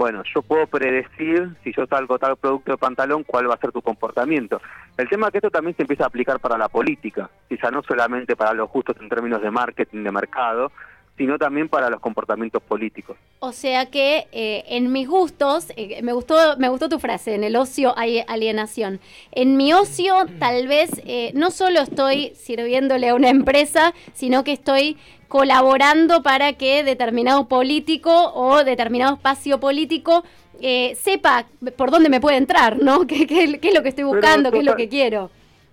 bueno, 0.00 0.22
yo 0.34 0.40
puedo 0.40 0.66
predecir, 0.66 1.50
si 1.62 1.74
yo 1.74 1.84
salgo 1.84 2.18
tal 2.18 2.38
producto 2.38 2.72
de 2.72 2.78
pantalón, 2.78 3.22
cuál 3.22 3.50
va 3.50 3.54
a 3.56 3.58
ser 3.58 3.70
tu 3.70 3.82
comportamiento. 3.82 4.58
El 4.96 5.10
tema 5.10 5.26
es 5.26 5.32
que 5.32 5.38
esto 5.38 5.50
también 5.50 5.76
se 5.76 5.82
empieza 5.82 6.04
a 6.04 6.06
aplicar 6.06 6.40
para 6.40 6.56
la 6.56 6.70
política, 6.70 7.28
quizá 7.50 7.70
no 7.70 7.82
solamente 7.82 8.34
para 8.34 8.54
los 8.54 8.70
justos 8.70 8.96
en 8.98 9.10
términos 9.10 9.42
de 9.42 9.50
marketing, 9.50 10.02
de 10.02 10.10
mercado, 10.10 10.72
sino 11.20 11.36
también 11.36 11.68
para 11.68 11.90
los 11.90 12.00
comportamientos 12.00 12.62
políticos. 12.62 13.14
O 13.40 13.52
sea 13.52 13.84
que 13.90 14.26
eh, 14.32 14.64
en 14.68 14.90
mis 14.90 15.06
gustos, 15.06 15.66
eh, 15.76 16.00
me 16.02 16.14
gustó 16.14 16.56
me 16.56 16.70
gustó 16.70 16.88
tu 16.88 16.98
frase, 16.98 17.34
en 17.34 17.44
el 17.44 17.56
ocio 17.56 17.92
hay 17.98 18.24
alienación. 18.26 19.00
En 19.32 19.58
mi 19.58 19.74
ocio 19.74 20.14
tal 20.38 20.66
vez 20.66 20.88
eh, 21.04 21.30
no 21.34 21.50
solo 21.50 21.80
estoy 21.80 22.32
sirviéndole 22.36 23.10
a 23.10 23.14
una 23.14 23.28
empresa, 23.28 23.92
sino 24.14 24.44
que 24.44 24.52
estoy 24.52 24.96
colaborando 25.28 26.22
para 26.22 26.54
que 26.54 26.84
determinado 26.84 27.48
político 27.48 28.32
o 28.34 28.64
determinado 28.64 29.16
espacio 29.16 29.60
político 29.60 30.24
eh, 30.62 30.96
sepa 30.98 31.44
por 31.76 31.90
dónde 31.90 32.08
me 32.08 32.22
puede 32.22 32.38
entrar, 32.38 32.78
¿no? 32.82 33.06
¿Qué, 33.06 33.26
qué- 33.26 33.60
qué 33.60 33.68
es 33.68 33.74
lo 33.74 33.82
que 33.82 33.90
estoy 33.90 34.04
Pero 34.04 34.14
buscando? 34.14 34.50
¿Qué 34.50 34.58
es 34.60 34.64
lo 34.64 34.74
que 34.74 34.88
quiero? 34.88 35.30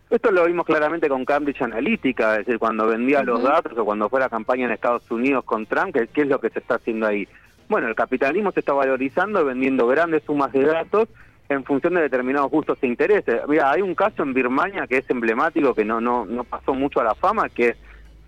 Esto 0.09 0.31
lo 0.31 0.45
vimos 0.45 0.65
claramente 0.65 1.09
con 1.09 1.25
Cambridge 1.25 1.61
Analytica, 1.61 2.33
es 2.33 2.45
decir, 2.45 2.59
cuando 2.59 2.87
vendía 2.87 3.23
los 3.23 3.43
datos 3.43 3.77
o 3.77 3.83
cuando 3.83 4.07
fue 4.07 4.21
la 4.21 4.29
campaña 4.29 4.65
en 4.65 4.71
Estados 4.71 5.09
Unidos 5.11 5.43
con 5.43 5.65
Trump, 5.65 5.93
¿qué, 5.93 6.07
qué 6.07 6.21
es 6.21 6.27
lo 6.27 6.39
que 6.39 6.49
se 6.49 6.59
está 6.59 6.75
haciendo 6.75 7.07
ahí? 7.07 7.27
Bueno, 7.67 7.89
el 7.89 7.95
capitalismo 7.95 8.53
se 8.53 8.61
está 8.61 8.71
valorizando 8.71 9.43
vendiendo 9.43 9.85
grandes 9.87 10.23
sumas 10.23 10.53
de 10.53 10.63
datos 10.63 11.09
en 11.49 11.63
función 11.65 11.95
de 11.95 12.01
determinados 12.01 12.49
gustos 12.49 12.77
e 12.81 12.87
intereses. 12.87 13.41
Mira, 13.47 13.71
hay 13.71 13.81
un 13.81 13.95
caso 13.95 14.23
en 14.23 14.33
Birmania 14.33 14.87
que 14.87 14.97
es 14.97 15.09
emblemático, 15.09 15.73
que 15.73 15.83
no, 15.83 15.99
no, 15.99 16.25
no 16.25 16.43
pasó 16.45 16.73
mucho 16.73 17.01
a 17.01 17.03
la 17.03 17.15
fama, 17.15 17.49
que 17.49 17.75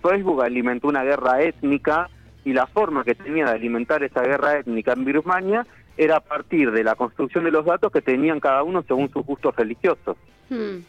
Facebook 0.01 0.43
alimentó 0.43 0.87
una 0.87 1.03
guerra 1.03 1.41
étnica 1.41 2.09
y 2.45 2.53
la 2.53 2.67
forma 2.67 3.03
que 3.03 3.15
tenía 3.15 3.45
de 3.45 3.51
alimentar 3.51 4.03
esa 4.03 4.21
guerra 4.21 4.59
étnica 4.59 4.93
en 4.93 5.05
Birmania 5.05 5.65
era 5.97 6.17
a 6.17 6.21
partir 6.21 6.71
de 6.71 6.83
la 6.83 6.95
construcción 6.95 7.43
de 7.43 7.51
los 7.51 7.65
datos 7.65 7.91
que 7.91 8.01
tenían 8.01 8.39
cada 8.39 8.63
uno 8.63 8.83
según 8.83 9.09
sus 9.11 9.25
gustos 9.25 9.55
religiosos. 9.55 10.15
Hmm. 10.49 10.79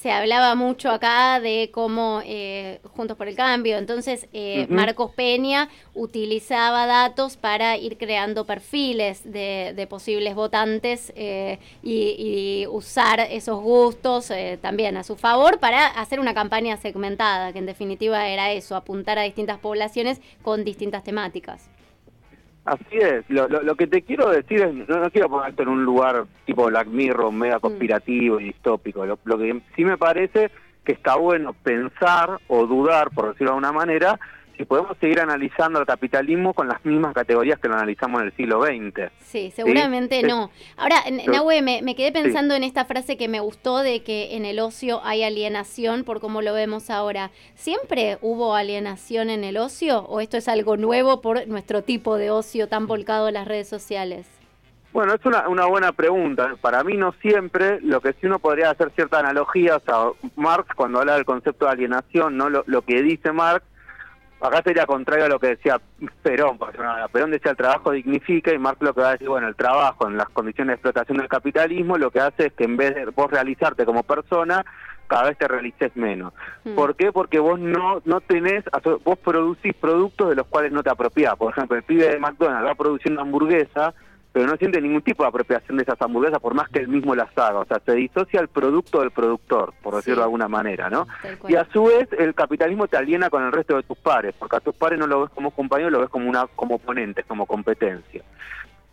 Se 0.00 0.10
hablaba 0.10 0.54
mucho 0.54 0.90
acá 0.90 1.40
de 1.40 1.68
cómo 1.70 2.22
eh, 2.24 2.80
Juntos 2.96 3.18
por 3.18 3.28
el 3.28 3.36
Cambio, 3.36 3.76
entonces 3.76 4.28
eh. 4.32 4.66
Marcos 4.70 5.12
Peña 5.14 5.68
utilizaba 5.92 6.86
datos 6.86 7.36
para 7.36 7.76
ir 7.76 7.98
creando 7.98 8.46
perfiles 8.46 9.30
de, 9.30 9.74
de 9.76 9.86
posibles 9.86 10.34
votantes 10.34 11.12
eh, 11.16 11.58
y, 11.82 12.16
y 12.16 12.66
usar 12.68 13.20
esos 13.20 13.60
gustos 13.60 14.30
eh, 14.30 14.58
también 14.62 14.96
a 14.96 15.04
su 15.04 15.16
favor 15.16 15.58
para 15.58 15.88
hacer 15.88 16.18
una 16.18 16.32
campaña 16.32 16.78
segmentada, 16.78 17.52
que 17.52 17.58
en 17.58 17.66
definitiva 17.66 18.26
era 18.26 18.52
eso, 18.52 18.76
apuntar 18.76 19.18
a 19.18 19.22
distintas 19.24 19.58
poblaciones 19.58 20.22
con 20.40 20.64
distintas 20.64 21.04
temáticas. 21.04 21.68
Así 22.64 22.98
es, 22.98 23.24
lo, 23.28 23.48
lo, 23.48 23.62
lo 23.62 23.74
que 23.74 23.86
te 23.86 24.02
quiero 24.02 24.30
decir 24.30 24.60
es, 24.60 24.74
no, 24.88 24.98
no 24.98 25.10
quiero 25.10 25.30
poner 25.30 25.50
esto 25.50 25.62
en 25.62 25.70
un 25.70 25.84
lugar 25.84 26.26
tipo 26.44 26.66
Black 26.66 26.88
Mirror, 26.88 27.32
mega 27.32 27.58
conspirativo 27.58 28.38
y 28.38 28.44
distópico, 28.44 29.06
lo, 29.06 29.18
lo 29.24 29.38
que 29.38 29.60
sí 29.74 29.84
me 29.84 29.96
parece 29.96 30.50
que 30.84 30.92
está 30.92 31.16
bueno 31.16 31.54
pensar 31.54 32.38
o 32.48 32.66
dudar, 32.66 33.10
por 33.10 33.28
decirlo 33.28 33.52
de 33.52 33.56
alguna 33.56 33.72
manera, 33.72 34.20
si 34.60 34.66
podemos 34.66 34.94
seguir 34.98 35.18
analizando 35.20 35.80
el 35.80 35.86
capitalismo 35.86 36.52
con 36.52 36.68
las 36.68 36.84
mismas 36.84 37.14
categorías 37.14 37.58
que 37.58 37.66
lo 37.68 37.76
analizamos 37.76 38.20
en 38.20 38.26
el 38.26 38.36
siglo 38.36 38.62
XX. 38.62 39.10
Sí, 39.22 39.50
seguramente 39.56 40.20
Sí. 40.20 40.26
no. 40.26 40.50
Ahora, 40.76 40.96
Nahue, 41.28 41.62
me, 41.62 41.80
me 41.80 41.94
quedé 41.94 42.12
pensando 42.12 42.54
en 42.54 42.62
esta 42.62 42.84
frase 42.84 43.16
que 43.16 43.26
me 43.26 43.40
gustó 43.40 43.78
de 43.78 44.02
que 44.02 44.36
en 44.36 44.44
el 44.44 44.60
ocio 44.60 45.00
hay 45.02 45.22
alienación 45.22 46.04
por 46.04 46.20
cómo 46.20 46.42
lo 46.42 46.52
vemos 46.52 46.90
ahora. 46.90 47.30
¿Siempre 47.54 48.18
hubo 48.20 48.54
alienación 48.54 49.30
en 49.30 49.44
el 49.44 49.56
ocio 49.56 50.00
o 50.00 50.20
esto 50.20 50.36
es 50.36 50.46
algo 50.46 50.76
nuevo 50.76 51.22
por 51.22 51.48
nuestro 51.48 51.82
tipo 51.82 52.18
de 52.18 52.30
ocio 52.30 52.68
tan 52.68 52.86
volcado 52.86 53.28
a 53.28 53.32
las 53.32 53.48
redes 53.48 53.66
sociales? 53.66 54.26
Bueno, 54.92 55.14
es 55.14 55.24
una, 55.24 55.48
una 55.48 55.64
buena 55.64 55.92
pregunta. 55.92 56.54
Para 56.60 56.84
mí 56.84 56.98
no 56.98 57.12
siempre, 57.22 57.80
lo 57.80 58.02
que 58.02 58.12
sí 58.12 58.26
uno 58.26 58.40
podría 58.40 58.68
hacer 58.68 58.90
cierta 58.94 59.20
analogía, 59.20 59.76
o 59.76 59.80
sea, 59.80 60.30
Marx 60.36 60.68
cuando 60.74 60.98
habla 60.98 61.14
del 61.14 61.24
concepto 61.24 61.64
de 61.64 61.70
alienación, 61.70 62.36
no 62.36 62.50
lo, 62.50 62.62
lo 62.66 62.82
que 62.82 63.00
dice 63.00 63.32
Marx, 63.32 63.64
acá 64.40 64.62
sería 64.62 64.86
contrario 64.86 65.26
a 65.26 65.28
lo 65.28 65.38
que 65.38 65.48
decía 65.48 65.80
Perón, 66.22 66.58
porque 66.58 66.78
Perón 67.12 67.30
decía 67.30 67.50
el 67.50 67.56
trabajo 67.56 67.92
dignifica 67.92 68.52
y 68.52 68.58
Marx 68.58 68.80
lo 68.80 68.94
que 68.94 69.00
va 69.00 69.08
a 69.10 69.12
decir, 69.12 69.28
bueno, 69.28 69.48
el 69.48 69.56
trabajo 69.56 70.08
en 70.08 70.16
las 70.16 70.28
condiciones 70.30 70.68
de 70.68 70.74
explotación 70.74 71.18
del 71.18 71.28
capitalismo 71.28 71.98
lo 71.98 72.10
que 72.10 72.20
hace 72.20 72.46
es 72.46 72.52
que 72.54 72.64
en 72.64 72.76
vez 72.76 72.94
de 72.94 73.06
vos 73.06 73.30
realizarte 73.30 73.84
como 73.84 74.02
persona, 74.02 74.64
cada 75.06 75.24
vez 75.24 75.38
te 75.38 75.48
realices 75.48 75.94
menos. 75.96 76.32
Mm. 76.64 76.74
¿Por 76.74 76.94
qué? 76.94 77.12
Porque 77.12 77.38
vos 77.38 77.58
no 77.58 78.00
no 78.04 78.20
tenés, 78.20 78.64
vos 79.04 79.18
producís 79.18 79.74
productos 79.74 80.30
de 80.30 80.36
los 80.36 80.46
cuales 80.46 80.72
no 80.72 80.82
te 80.82 80.90
apropiás. 80.90 81.36
Por 81.36 81.52
ejemplo, 81.52 81.76
el 81.76 81.82
pibe 81.82 82.08
de 82.08 82.18
McDonald's 82.18 82.66
va 82.66 82.72
a 82.72 82.76
producir 82.76 83.12
una 83.12 83.22
hamburguesa, 83.22 83.92
pero 84.32 84.46
no 84.46 84.56
siente 84.56 84.80
ningún 84.80 85.02
tipo 85.02 85.24
de 85.24 85.28
apropiación 85.28 85.76
de 85.76 85.82
esas 85.82 86.00
hamburguesas 86.00 86.38
por 86.40 86.54
más 86.54 86.68
que 86.68 86.78
él 86.78 86.88
mismo 86.88 87.14
las 87.16 87.36
haga. 87.36 87.58
O 87.60 87.64
sea, 87.64 87.80
se 87.84 87.94
disocia 87.94 88.40
el 88.40 88.48
producto 88.48 89.00
del 89.00 89.10
productor, 89.10 89.72
por 89.82 89.96
decirlo 89.96 90.16
Sí. 90.16 90.20
de 90.20 90.24
alguna 90.24 90.48
manera, 90.48 90.88
¿no? 90.88 91.08
Y 91.48 91.56
a 91.56 91.64
su 91.72 91.84
vez, 91.84 92.08
el 92.18 92.34
capitalismo 92.34 92.86
te 92.86 92.96
aliena 92.96 93.28
con 93.28 93.42
el 93.44 93.50
resto 93.52 93.76
de 93.76 93.82
tus 93.82 93.98
pares, 93.98 94.34
porque 94.38 94.56
a 94.56 94.60
tus 94.60 94.74
pares 94.74 94.98
no 94.98 95.06
lo 95.06 95.22
ves 95.22 95.30
como 95.30 95.50
compañero, 95.50 95.90
lo 95.90 96.00
ves 96.00 96.10
como 96.10 96.28
una 96.28 96.46
como 96.54 96.76
oponente, 96.76 97.24
como 97.24 97.44
competencia. 97.46 98.22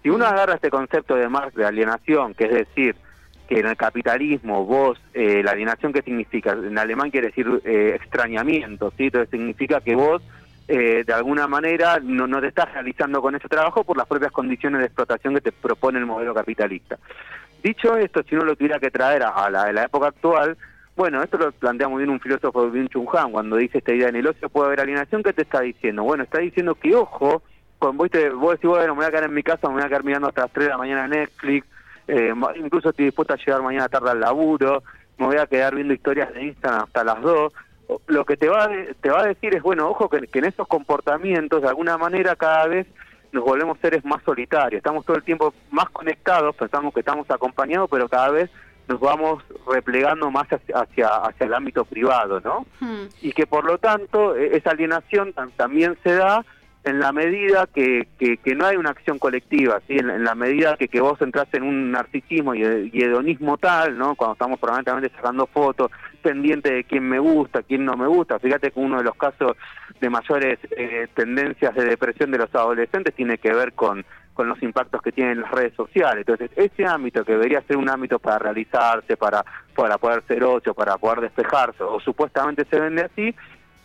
Si 0.01 0.09
uno 0.09 0.25
agarra 0.25 0.55
este 0.55 0.69
concepto 0.69 1.15
de 1.15 1.27
Marx 1.29 1.53
de 1.55 1.65
alienación, 1.65 2.33
que 2.33 2.45
es 2.45 2.51
decir, 2.53 2.95
que 3.47 3.59
en 3.59 3.67
el 3.67 3.77
capitalismo 3.77 4.65
vos, 4.65 4.99
eh, 5.13 5.41
la 5.43 5.51
alienación, 5.51 5.93
¿qué 5.93 6.01
significa? 6.01 6.51
En 6.51 6.77
alemán 6.77 7.11
quiere 7.11 7.27
decir 7.27 7.47
eh, 7.63 7.93
extrañamiento, 7.95 8.91
¿sí? 8.97 9.05
Entonces 9.05 9.29
significa 9.29 9.81
que 9.81 9.95
vos, 9.95 10.21
eh, 10.67 11.03
de 11.05 11.13
alguna 11.13 11.47
manera, 11.47 11.99
no, 12.01 12.27
no 12.27 12.41
te 12.41 12.47
estás 12.47 12.71
realizando 12.73 13.21
con 13.21 13.35
ese 13.35 13.47
trabajo 13.47 13.83
por 13.83 13.97
las 13.97 14.07
propias 14.07 14.31
condiciones 14.31 14.79
de 14.79 14.87
explotación 14.87 15.33
que 15.35 15.41
te 15.41 15.51
propone 15.51 15.99
el 15.99 16.05
modelo 16.05 16.33
capitalista. 16.33 16.97
Dicho 17.63 17.95
esto, 17.97 18.21
si 18.23 18.35
uno 18.35 18.45
lo 18.45 18.55
tuviera 18.55 18.79
que 18.79 18.91
traer 18.91 19.23
a, 19.23 19.49
la, 19.49 19.63
a 19.63 19.71
la 19.71 19.83
época 19.83 20.07
actual, 20.07 20.57
bueno, 20.95 21.23
esto 21.23 21.37
lo 21.37 21.51
plantea 21.51 21.87
muy 21.87 21.99
bien 21.99 22.09
un 22.09 22.19
filósofo 22.19 22.69
Byung 22.69 22.89
Chun 22.89 23.07
Han 23.13 23.31
cuando 23.31 23.55
dice 23.55 23.77
esta 23.77 23.93
idea 23.93 24.09
en 24.09 24.15
el 24.15 24.27
ocio 24.27 24.49
puede 24.49 24.67
haber 24.67 24.81
alienación, 24.81 25.23
¿qué 25.23 25.31
te 25.31 25.43
está 25.43 25.61
diciendo? 25.61 26.03
Bueno, 26.03 26.23
está 26.23 26.39
diciendo 26.39 26.75
que 26.75 26.95
ojo, 26.95 27.43
con 27.79 27.95
vos, 27.95 28.09
te, 28.09 28.29
vos 28.29 28.53
decís, 28.53 28.69
bueno, 28.69 28.93
me 28.93 29.01
voy 29.01 29.05
a 29.05 29.11
quedar 29.11 29.25
en 29.25 29.33
mi 29.33 29.43
casa, 29.43 29.67
me 29.67 29.75
voy 29.75 29.83
a 29.83 29.87
quedar 29.87 30.03
mirando 30.03 30.27
hasta 30.27 30.41
las 30.41 30.51
3 30.51 30.65
de 30.65 30.71
la 30.71 30.77
mañana 30.77 31.07
Netflix, 31.07 31.67
eh, 32.07 32.33
incluso 32.55 32.89
estoy 32.89 33.05
dispuesto 33.05 33.33
a 33.33 33.37
llegar 33.37 33.61
mañana 33.61 33.87
tarde 33.87 34.09
al 34.09 34.19
laburo, 34.19 34.83
me 35.17 35.27
voy 35.27 35.37
a 35.37 35.47
quedar 35.47 35.75
viendo 35.75 35.93
historias 35.93 36.33
de 36.33 36.45
Instagram 36.45 36.83
hasta 36.83 37.03
las 37.03 37.21
2. 37.21 37.53
Lo 38.07 38.25
que 38.25 38.35
te 38.37 38.49
va, 38.49 38.65
a 38.65 38.69
te 39.01 39.09
va 39.09 39.21
a 39.21 39.27
decir 39.27 39.55
es, 39.55 39.61
bueno, 39.63 39.89
ojo, 39.89 40.09
que, 40.09 40.27
que 40.27 40.39
en 40.39 40.45
esos 40.45 40.67
comportamientos, 40.67 41.61
de 41.61 41.69
alguna 41.69 41.97
manera, 41.97 42.35
cada 42.35 42.67
vez 42.67 42.85
nos 43.31 43.43
volvemos 43.43 43.77
seres 43.79 44.03
más 44.03 44.21
solitarios. 44.23 44.79
Estamos 44.79 45.05
todo 45.05 45.17
el 45.17 45.23
tiempo 45.23 45.53
más 45.71 45.89
conectados, 45.89 46.55
pensamos 46.55 46.93
que 46.93 46.99
estamos 47.01 47.29
acompañados, 47.29 47.89
pero 47.89 48.09
cada 48.09 48.29
vez 48.29 48.49
nos 48.87 48.99
vamos 48.99 49.43
replegando 49.69 50.31
más 50.31 50.47
hacia, 50.47 51.09
hacia, 51.09 51.45
el 51.45 51.53
ámbito 51.53 51.83
privado, 51.85 52.39
¿no? 52.39 52.65
Hmm. 52.79 53.07
y 53.21 53.33
que 53.33 53.45
por 53.45 53.65
lo 53.65 53.77
tanto 53.77 54.35
e- 54.35 54.55
esa 54.55 54.71
alienación 54.71 55.33
tam- 55.33 55.51
también 55.57 55.97
se 56.03 56.13
da 56.15 56.45
en 56.87 56.99
la 56.99 57.11
medida 57.11 57.67
que, 57.67 58.07
que, 58.17 58.55
no 58.55 58.65
hay 58.65 58.77
una 58.77 58.91
acción 58.91 59.19
colectiva, 59.19 59.81
¿sí? 59.87 59.97
en, 59.97 60.23
la 60.23 60.35
medida 60.35 60.77
que, 60.77 60.87
que 60.87 61.01
vos 61.01 61.21
entras 61.21 61.47
en 61.53 61.63
un 61.63 61.91
narcisismo 61.91 62.55
y, 62.55 62.61
y 62.93 63.03
hedonismo 63.03 63.57
tal, 63.57 63.97
¿no? 63.97 64.15
cuando 64.15 64.33
estamos 64.33 64.59
permanentemente 64.59 65.11
sacando 65.15 65.47
fotos, 65.47 65.91
pendiente 66.21 66.73
de 66.73 66.83
quién 66.85 67.07
me 67.07 67.19
gusta, 67.19 67.61
quién 67.63 67.83
no 67.83 67.97
me 67.97 68.07
gusta, 68.07 68.39
fíjate 68.39 68.71
que 68.71 68.79
uno 68.79 68.97
de 68.97 69.03
los 69.03 69.15
casos 69.15 69.57
de 69.99 70.09
mayores 70.09 70.59
eh, 70.71 71.07
tendencias 71.13 71.75
de 71.75 71.85
depresión 71.85 72.31
de 72.31 72.37
los 72.37 72.55
adolescentes 72.55 73.13
tiene 73.13 73.37
que 73.37 73.53
ver 73.53 73.73
con 73.73 74.05
con 74.37 74.47
los 74.47 74.61
impactos 74.61 75.01
que 75.01 75.11
tienen 75.11 75.41
las 75.41 75.49
redes 75.49 75.73
sociales. 75.73 76.23
Entonces, 76.27 76.51
ese 76.55 76.85
ámbito 76.85 77.25
que 77.25 77.31
debería 77.31 77.59
ser 77.61 77.75
un 77.75 77.89
ámbito 77.89 78.19
para 78.19 78.37
realizarse, 78.37 79.17
para, 79.17 79.43
para 79.75 79.97
poder 79.97 80.23
ser 80.27 80.43
ocio, 80.43 80.75
para 80.75 80.95
poder 80.99 81.21
despejarse, 81.21 81.81
o 81.81 81.99
supuestamente 81.99 82.63
se 82.69 82.79
vende 82.79 83.01
así, 83.01 83.33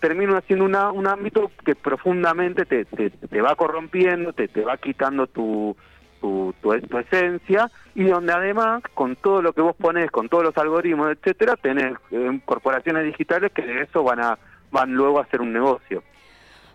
termina 0.02 0.40
siendo 0.48 0.64
una, 0.64 0.90
un 0.90 1.06
ámbito 1.06 1.52
que 1.64 1.76
profundamente 1.76 2.66
te, 2.66 2.84
te, 2.84 3.40
va 3.40 3.54
corrompiendo, 3.54 4.32
te, 4.32 4.48
te 4.48 4.62
va 4.62 4.76
quitando 4.76 5.28
tu, 5.28 5.76
tu, 6.20 6.52
tu, 6.60 6.76
tu, 6.80 6.98
esencia 6.98 7.70
y 7.94 8.02
donde 8.02 8.32
además 8.32 8.82
con 8.94 9.14
todo 9.14 9.40
lo 9.40 9.52
que 9.52 9.60
vos 9.60 9.76
pones, 9.76 10.10
con 10.10 10.28
todos 10.28 10.42
los 10.42 10.58
algoritmos, 10.58 11.12
etcétera, 11.12 11.54
tenés 11.54 11.94
eh, 12.10 12.40
corporaciones 12.44 13.04
digitales 13.04 13.52
que 13.52 13.62
de 13.62 13.82
eso 13.82 14.02
van 14.02 14.20
a 14.20 14.38
van 14.72 14.92
luego 14.92 15.20
a 15.20 15.22
hacer 15.22 15.40
un 15.40 15.52
negocio. 15.52 16.02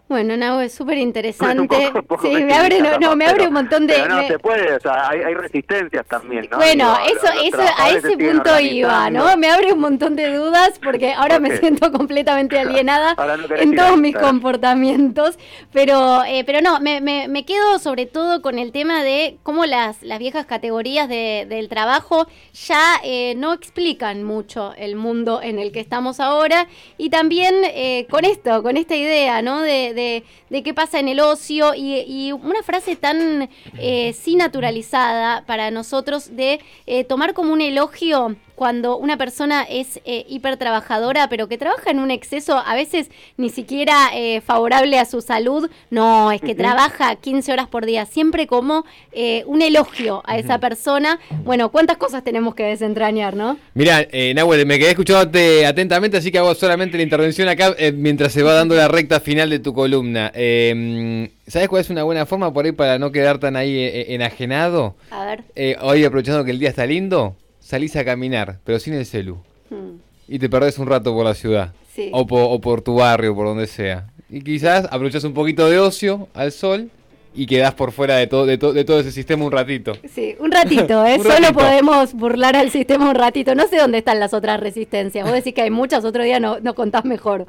Bueno, 0.08 0.38
no, 0.38 0.62
es 0.62 0.74
súper 0.74 0.98
interesante. 0.98 1.92
sí, 2.22 2.30
me 2.30 2.54
abre, 2.54 2.82
no, 2.82 2.98
no, 3.00 3.16
me 3.16 3.26
abre 3.26 3.48
un 3.48 3.54
montón 3.54 3.88
de... 3.88 3.94
Pero 3.94 4.16
no 4.16 4.28
se 4.28 4.40
puede, 4.40 4.76
o 4.76 4.80
sea, 4.80 5.10
hay, 5.10 5.20
hay 5.22 5.34
resistencias 5.34 6.06
también, 6.08 6.48
¿no? 6.50 6.58
Bueno, 6.58 6.98
Digo, 7.04 7.18
eso, 7.18 7.34
los, 7.34 7.36
los 7.36 7.54
eso 7.54 7.74
a 7.78 7.90
ese 7.92 8.18
punto 8.18 8.60
iba, 8.60 9.10
¿no? 9.10 9.36
Me 9.38 9.50
abre 9.50 9.74
un 9.74 9.80
montón 9.80 10.16
de 10.16 10.34
dudas 10.34 10.80
porque 10.84 11.14
ahora 11.14 11.40
me 11.40 11.58
siento 11.58 11.92
completamente 11.92 12.58
alienada 12.60 13.16
no 13.16 13.56
en 13.56 13.76
todos 13.76 13.98
mis 13.98 14.16
comportamientos. 14.16 15.38
Pero, 15.74 16.24
eh, 16.26 16.44
pero 16.46 16.62
no, 16.62 16.80
me, 16.80 17.02
me, 17.02 17.28
me, 17.28 17.46
quedo 17.46 17.80
sobre 17.80 18.06
todo 18.06 18.42
con 18.42 18.60
el 18.60 18.72
tema 18.72 19.04
de 19.04 19.38
cómo 19.44 19.66
las, 19.66 20.02
las 20.04 20.20
viejas 20.20 20.46
categorías 20.46 21.10
de, 21.10 21.46
del 21.48 21.70
trabajo 21.70 22.28
ya 22.54 23.00
eh, 23.04 23.36
no 23.36 23.54
explican 23.54 24.24
mucho 24.24 24.74
el 24.78 24.96
mundo 24.96 25.42
en 25.42 25.60
el 25.60 25.72
que 25.72 25.80
estamos 25.80 26.20
ahora. 26.20 26.68
Y 26.98 27.10
también 27.10 27.56
eh, 27.66 28.08
con 28.10 28.26
esto, 28.26 28.64
con 28.64 28.78
esta 28.78 28.96
idea, 28.96 29.42
¿no? 29.42 29.62
De, 29.62 29.94
de, 29.98 30.24
de, 30.50 30.64
qué 30.64 30.74
pasa 30.74 31.00
en 31.00 31.10
el 31.10 31.20
ocio 31.20 31.74
y, 31.76 32.32
una 32.32 32.64
frase 32.64 32.96
tan 32.96 33.50
eh, 33.78 34.16
naturalizada 34.38 35.44
para 35.46 35.72
nosotros 35.72 36.36
de 36.36 36.62
eh, 36.86 37.04
tomar 37.04 37.34
como 37.34 37.52
un 37.52 37.60
elogio 37.60 38.38
cuando 38.58 38.98
una 38.98 39.18
persona 39.18 39.62
es 39.70 40.02
eh, 40.04 40.26
hipertrabajadora, 40.28 41.30
pero 41.30 41.48
que 41.48 41.60
trabaja 41.60 41.92
en 41.92 42.00
un 42.00 42.10
exceso 42.10 42.58
a 42.58 42.74
veces 42.74 43.12
ni 43.38 43.50
siquiera 43.50 44.10
eh, 44.16 44.42
favorable 44.42 44.98
a 44.98 45.06
su 45.06 45.22
salud, 45.22 45.70
no, 45.92 46.32
es 46.32 46.42
que 46.42 46.48
uh 46.48 46.56
-huh. 46.56 46.58
trabaja 46.58 47.16
15 47.18 47.54
horas 47.54 47.68
por 47.68 47.86
día, 47.86 48.08
siempre 48.08 48.48
como 48.48 48.84
eh, 49.12 49.44
un 49.46 49.62
elogio 49.62 50.24
a 50.26 50.40
esa 50.40 50.56
uh 50.56 50.58
-huh. 50.58 50.60
persona. 50.60 51.20
Bueno, 51.44 51.70
¿cuántas 51.70 51.98
cosas 51.98 52.24
tenemos 52.24 52.56
que 52.56 52.64
desentrañar, 52.64 53.36
no? 53.36 53.60
Mira, 53.76 54.08
eh, 54.12 54.34
Nahuel, 54.34 54.66
me 54.66 54.80
quedé 54.80 54.90
escuchándote 54.90 55.68
atentamente, 55.68 56.18
así 56.18 56.32
que 56.32 56.40
hago 56.40 56.56
solamente 56.56 56.98
la 56.98 57.04
intervención 57.04 57.48
acá 57.50 57.76
eh, 57.78 57.92
mientras 57.92 58.34
se 58.34 58.42
va 58.42 58.54
dando 58.54 58.74
la 58.74 58.88
recta 58.88 59.20
final 59.20 59.52
de 59.52 59.60
tu 59.60 59.72
columna. 59.76 60.32
Eh, 60.34 61.30
¿Sabes 61.46 61.70
cuál 61.70 61.82
es 61.82 61.92
una 61.92 62.02
buena 62.02 62.26
forma 62.26 62.52
por 62.52 62.66
ahí 62.66 62.72
para 62.72 62.98
no 62.98 63.12
quedar 63.12 63.38
tan 63.38 63.56
ahí 63.56 64.06
enajenado? 64.08 64.96
A 65.12 65.26
ver. 65.26 65.44
hoy 65.82 66.04
aprovechando 66.04 66.44
que 66.44 66.50
el 66.52 66.58
día 66.58 66.70
está 66.70 66.88
lindo 66.88 67.36
salís 67.68 67.98
a 67.98 68.06
caminar, 68.06 68.60
pero 68.64 68.80
sin 68.80 68.94
el 68.94 69.06
celu. 69.06 69.40
Hmm. 69.70 70.00
Y 70.30 70.40
te 70.40 70.50
perdés 70.50 70.80
un 70.80 70.88
rato 70.88 71.14
por 71.14 71.26
la 71.26 71.34
ciudad. 71.34 71.74
Sí. 71.92 72.10
O, 72.14 72.26
po, 72.26 72.46
o, 72.46 72.62
por 72.62 72.82
tu 72.82 72.96
barrio, 72.96 73.36
por 73.36 73.46
donde 73.46 73.68
sea. 73.68 74.08
Y 74.30 74.42
quizás 74.42 74.86
aprovechás 74.86 75.26
un 75.26 75.34
poquito 75.34 75.70
de 75.70 75.78
ocio 75.78 76.30
al 76.34 76.54
sol 76.54 76.90
y 77.34 77.46
quedás 77.46 77.74
por 77.74 77.92
fuera 77.92 78.16
de 78.16 78.28
todo, 78.28 78.46
de, 78.46 78.58
to, 78.58 78.72
de 78.72 78.86
todo 78.86 79.02
ese 79.02 79.12
sistema 79.12 79.44
un 79.44 79.52
ratito. 79.52 79.94
Sí, 80.08 80.38
un 80.40 80.50
ratito, 80.50 81.06
¿eh? 81.06 81.18
un 81.18 81.24
Solo 81.24 81.36
ratito. 81.36 81.54
podemos 81.56 82.14
burlar 82.14 82.56
al 82.56 82.70
sistema 82.72 83.10
un 83.10 83.16
ratito. 83.16 83.54
No 83.54 83.68
sé 83.68 83.78
dónde 83.78 83.98
están 83.98 84.22
las 84.22 84.34
otras 84.34 84.62
resistencias. 84.62 85.26
Vos 85.26 85.34
decís 85.34 85.54
que 85.54 85.64
hay 85.64 85.70
muchas, 85.70 86.06
otro 86.06 86.24
día 86.24 86.40
no, 86.40 86.62
no 86.62 86.74
contás 86.74 87.04
mejor. 87.04 87.48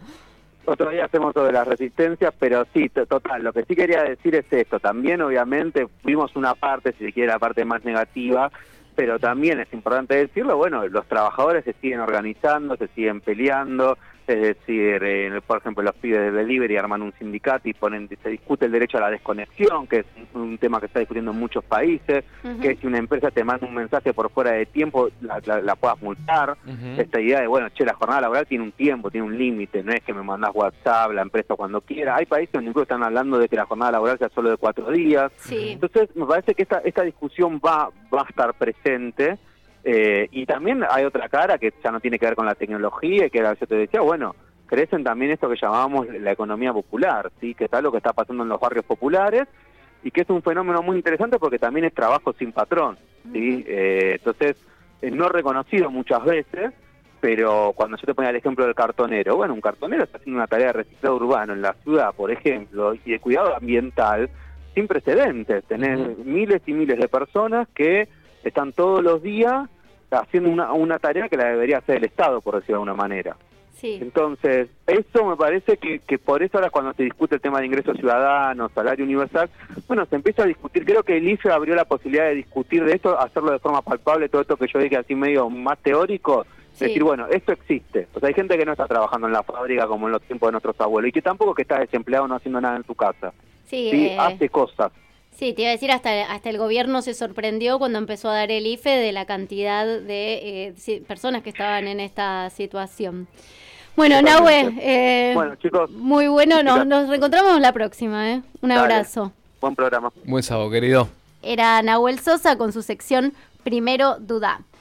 Otro 0.65 0.91
día 0.91 1.05
hacemos 1.05 1.33
sobre 1.33 1.53
las 1.53 1.67
resistencias, 1.67 2.35
pero 2.41 2.67
sí, 2.75 2.89
total, 2.89 3.45
lo 3.45 3.53
que 3.53 3.65
sí 3.65 3.77
quería 3.77 4.03
decir 4.03 4.35
es 4.35 4.45
esto. 4.51 4.81
También, 4.81 5.23
obviamente, 5.23 5.87
vimos 6.03 6.35
una 6.35 6.57
parte, 6.57 6.93
si 6.99 7.05
se 7.07 7.13
quiere, 7.13 7.29
la 7.29 7.39
parte 7.39 7.65
más 7.65 7.85
negativa, 7.85 8.51
pero 8.99 9.21
también 9.21 9.61
es 9.61 9.73
importante 9.73 10.17
decirlo, 10.17 10.57
bueno, 10.57 10.85
los 10.89 11.07
trabajadores 11.07 11.63
se 11.63 11.73
siguen 11.75 12.01
organizando, 12.01 12.77
se 12.77 12.89
siguen 12.89 13.21
peleando, 13.21 13.97
es 14.29 14.41
decir, 14.41 15.03
eh, 15.03 15.41
por 15.47 15.59
ejemplo, 15.59 15.83
los 15.83 15.95
pibes 15.97 16.21
de 16.21 16.31
delivery 16.33 16.77
arman 16.77 17.03
un 17.03 17.13
sindicato 17.19 17.69
y 17.69 17.75
ponen, 17.75 18.09
se 18.23 18.29
discute 18.29 18.67
el 18.67 18.73
derecho 18.73 18.99
a 18.99 19.03
la 19.03 19.11
desconexión, 19.11 19.87
que 19.87 20.01
es 20.01 20.07
un 20.35 20.59
tema 20.59 20.81
que 20.81 20.87
está 20.87 21.01
discutiendo 21.01 21.31
en 21.31 21.39
muchos 21.39 21.65
países, 21.65 22.25
uh 22.45 22.49
-huh. 22.49 22.61
que 22.61 22.77
si 22.77 22.87
una 22.87 22.99
empresa 22.99 23.31
te 23.31 23.45
manda 23.45 23.67
un 23.67 23.75
mensaje 23.75 24.13
por 24.13 24.31
fuera 24.31 24.53
de 24.53 24.67
tiempo, 24.67 25.09
la, 25.21 25.41
la, 25.45 25.61
la 25.61 25.77
puedas 25.77 26.01
multar. 26.03 26.57
Uh 26.67 26.71
-huh. 26.71 27.01
Esta 27.01 27.21
idea 27.21 27.41
de, 27.41 27.47
bueno, 27.47 27.69
che, 27.71 27.85
la 27.85 27.95
jornada 27.95 28.23
laboral 28.23 28.47
tiene 28.47 28.65
un 28.65 28.73
tiempo, 28.73 29.11
tiene 29.11 29.27
un 29.27 29.37
límite, 29.39 29.83
no 29.83 29.93
es 29.93 30.03
que 30.03 30.13
me 30.13 30.23
mandas 30.23 30.51
WhatsApp, 30.55 31.13
la 31.13 31.23
empresa 31.23 31.55
cuando 31.55 31.81
quiera. 31.81 32.17
Hay 32.17 32.27
países 32.27 32.53
donde 32.53 32.69
incluso 32.71 32.85
están 32.85 33.03
hablando 33.03 33.39
de 33.39 33.49
que 33.49 33.57
la 33.57 33.67
jornada 33.67 33.93
laboral 33.93 34.19
sea 34.19 34.29
solo 34.31 34.51
de 34.51 34.57
cuatro 34.57 34.91
días. 34.91 35.33
Sí. 35.37 35.71
Entonces, 35.73 36.15
me 36.15 36.27
parece 36.27 36.55
que 36.55 36.63
esta, 36.63 36.79
esta 36.85 37.03
discusión 37.03 37.61
va, 37.65 37.91
va 38.15 38.23
a 38.23 38.29
estar 38.29 38.55
presente. 38.55 39.39
Eh, 39.85 40.29
y 40.33 40.47
también 40.47 40.85
hay 40.89 41.05
otra 41.05 41.29
cara 41.29 41.59
que 41.59 41.73
ya 41.83 41.91
no 41.91 42.01
tiene 42.01 42.19
que 42.19 42.27
ver 42.27 42.35
con 42.35 42.47
la 42.47 42.55
tecnología, 42.55 43.29
que 43.31 43.39
era, 43.39 43.55
yo 43.55 43.67
te 43.67 43.77
decía, 43.77 44.01
bueno, 44.01 44.35
crecen 44.67 45.03
también 45.03 45.33
esto 45.33 45.49
que 45.49 45.57
llamábamos 45.61 46.09
la 46.09 46.33
economía 46.33 46.73
popular, 46.73 47.31
¿sí? 47.41 47.55
que 47.55 47.65
está 47.65 47.81
lo 47.81 47.91
que 47.91 47.99
está 47.99 48.13
pasando 48.13 48.43
en 48.43 48.49
los 48.49 48.61
barrios 48.61 48.85
populares 48.85 49.45
y 50.03 50.11
que 50.11 50.21
es 50.21 50.31
un 50.31 50.43
fenómeno 50.43 50.83
muy 50.83 50.97
interesante 50.97 51.39
porque 51.39 51.59
también 51.59 51.87
es 51.87 51.95
trabajo 51.95 52.33
sin 52.35 52.53
patrón. 52.53 52.99
¿sí? 53.33 53.65
Eh, 53.67 54.17
entonces, 54.19 54.57
es 55.01 55.13
no 55.13 55.29
reconocido 55.29 55.91
muchas 55.91 56.25
veces, 56.25 56.73
pero 57.21 57.73
cuando 57.75 57.97
yo 57.97 58.07
te 58.07 58.15
ponía 58.15 58.31
el 58.31 58.37
ejemplo 58.37 58.65
del 58.65 58.75
cartonero, 58.75 59.37
bueno, 59.37 59.55
un 59.55 59.61
cartonero 59.61 60.05
está 60.05 60.19
haciendo 60.19 60.39
una 60.39 60.47
tarea 60.47 60.69
de 60.69 60.73
reciclado 60.75 61.17
urbano 61.17 61.53
en 61.53 61.63
la 61.63 61.75
ciudad, 61.83 62.15
por 62.15 62.31
ejemplo, 62.31 62.95
y 62.95 63.11
de 63.11 63.19
cuidado 63.21 63.57
ambiental 63.57 64.31
sin 64.75 64.87
precedentes. 64.87 65.65
Tener 65.65 66.17
miles 66.25 66.63
y 66.67 66.73
miles 66.73 66.99
de 66.99 67.09
personas 67.09 67.69
que 67.75 68.09
están 68.45 68.73
todos 68.73 69.03
los 69.03 69.23
días 69.23 69.69
haciendo 70.11 70.51
una, 70.51 70.73
una 70.73 70.99
tarea 70.99 71.29
que 71.29 71.37
la 71.37 71.49
debería 71.49 71.79
hacer 71.79 71.97
el 71.97 72.05
Estado, 72.05 72.41
por 72.41 72.55
decirlo 72.55 72.77
de 72.77 72.91
alguna 72.91 72.95
manera. 72.95 73.37
Sí. 73.75 73.99
Entonces, 74.01 74.69
eso 74.89 75.25
me 75.25 75.37
parece 75.37 75.77
que, 75.77 76.01
que 76.01 76.19
por 76.19 76.43
eso 76.43 76.59
ahora 76.59 76.71
cuando 76.71 76.93
se 76.95 77.05
discute 77.05 77.37
el 77.37 77.41
tema 77.41 77.61
de 77.61 77.67
ingresos 77.67 77.97
ciudadanos, 77.97 78.73
salario 78.73 79.05
universal, 79.05 79.49
bueno, 79.87 80.05
se 80.07 80.17
empieza 80.17 80.43
a 80.43 80.47
discutir, 80.47 80.85
creo 80.85 81.05
que 81.05 81.17
el 81.17 81.29
IFE 81.29 81.53
abrió 81.53 81.77
la 81.77 81.85
posibilidad 81.85 82.25
de 82.25 82.35
discutir 82.35 82.85
de 82.85 82.95
esto, 82.95 83.17
hacerlo 83.19 83.53
de 83.53 83.61
forma 83.61 83.83
palpable, 83.83 84.29
todo 84.29 84.43
esto 84.43 84.57
que 84.57 84.67
yo 84.67 84.81
dije 84.81 84.97
así 84.97 85.15
medio 85.15 85.49
más 85.49 85.79
teórico, 85.79 86.45
sí. 86.73 86.87
decir, 86.87 87.05
bueno, 87.05 87.29
esto 87.29 87.53
existe. 87.53 88.09
O 88.15 88.19
sea, 88.19 88.29
hay 88.29 88.35
gente 88.35 88.59
que 88.59 88.65
no 88.65 88.73
está 88.73 88.89
trabajando 88.89 89.29
en 89.29 89.33
la 89.33 89.45
fábrica 89.45 89.87
como 89.87 90.07
en 90.07 90.13
los 90.13 90.23
tiempos 90.23 90.49
de 90.49 90.53
nuestros 90.53 90.81
abuelos 90.81 91.11
y 91.11 91.13
que 91.13 91.23
tampoco 91.23 91.55
que 91.55 91.63
está 91.63 91.79
desempleado 91.79 92.27
no 92.27 92.35
haciendo 92.35 92.61
nada 92.61 92.77
en 92.79 92.85
su 92.85 92.97
casa. 92.97 93.33
Sí, 93.67 93.91
¿sí? 93.93 94.07
Eh... 94.09 94.17
hace 94.19 94.49
cosas. 94.49 94.91
Sí, 95.39 95.53
te 95.53 95.63
iba 95.63 95.69
a 95.69 95.73
decir, 95.73 95.93
hasta, 95.93 96.33
hasta 96.33 96.51
el 96.51 96.59
gobierno 96.59 97.01
se 97.01 97.15
sorprendió 97.15 97.79
cuando 97.79 97.99
empezó 97.99 98.29
a 98.29 98.35
dar 98.35 98.51
el 98.51 98.67
IFE 98.67 98.91
de 98.91 99.13
la 99.13 99.25
cantidad 99.25 99.87
de 99.87 100.75
eh, 100.75 101.03
personas 101.07 101.45
que 101.45 101.51
estaban 101.51 101.87
en 101.87 102.01
esta 102.01 102.51
situación. 102.51 103.29
Bueno, 103.95 104.21
Nahue, 104.21 104.75
eh, 104.81 105.33
bueno, 105.35 105.55
chicos, 105.55 105.91
muy 105.93 106.27
bueno, 106.27 106.65
nos, 106.65 106.85
nos, 106.87 107.09
reencontramos 107.09 107.61
la 107.61 107.73
próxima, 107.73 108.33
¿eh? 108.33 108.43
Un 108.63 108.71
Dale. 108.71 108.81
abrazo. 108.81 109.31
Buen 109.61 109.77
programa. 109.77 110.13
Buen 110.25 110.43
sábado, 110.43 110.71
querido. 110.71 111.09
Era 111.41 111.83
Nahuel 111.83 112.19
Sosa 112.19 112.59
con 112.59 112.73
su 112.73 112.83
sección 112.83 113.33
Primero 113.63 114.17
Duda. 114.19 114.63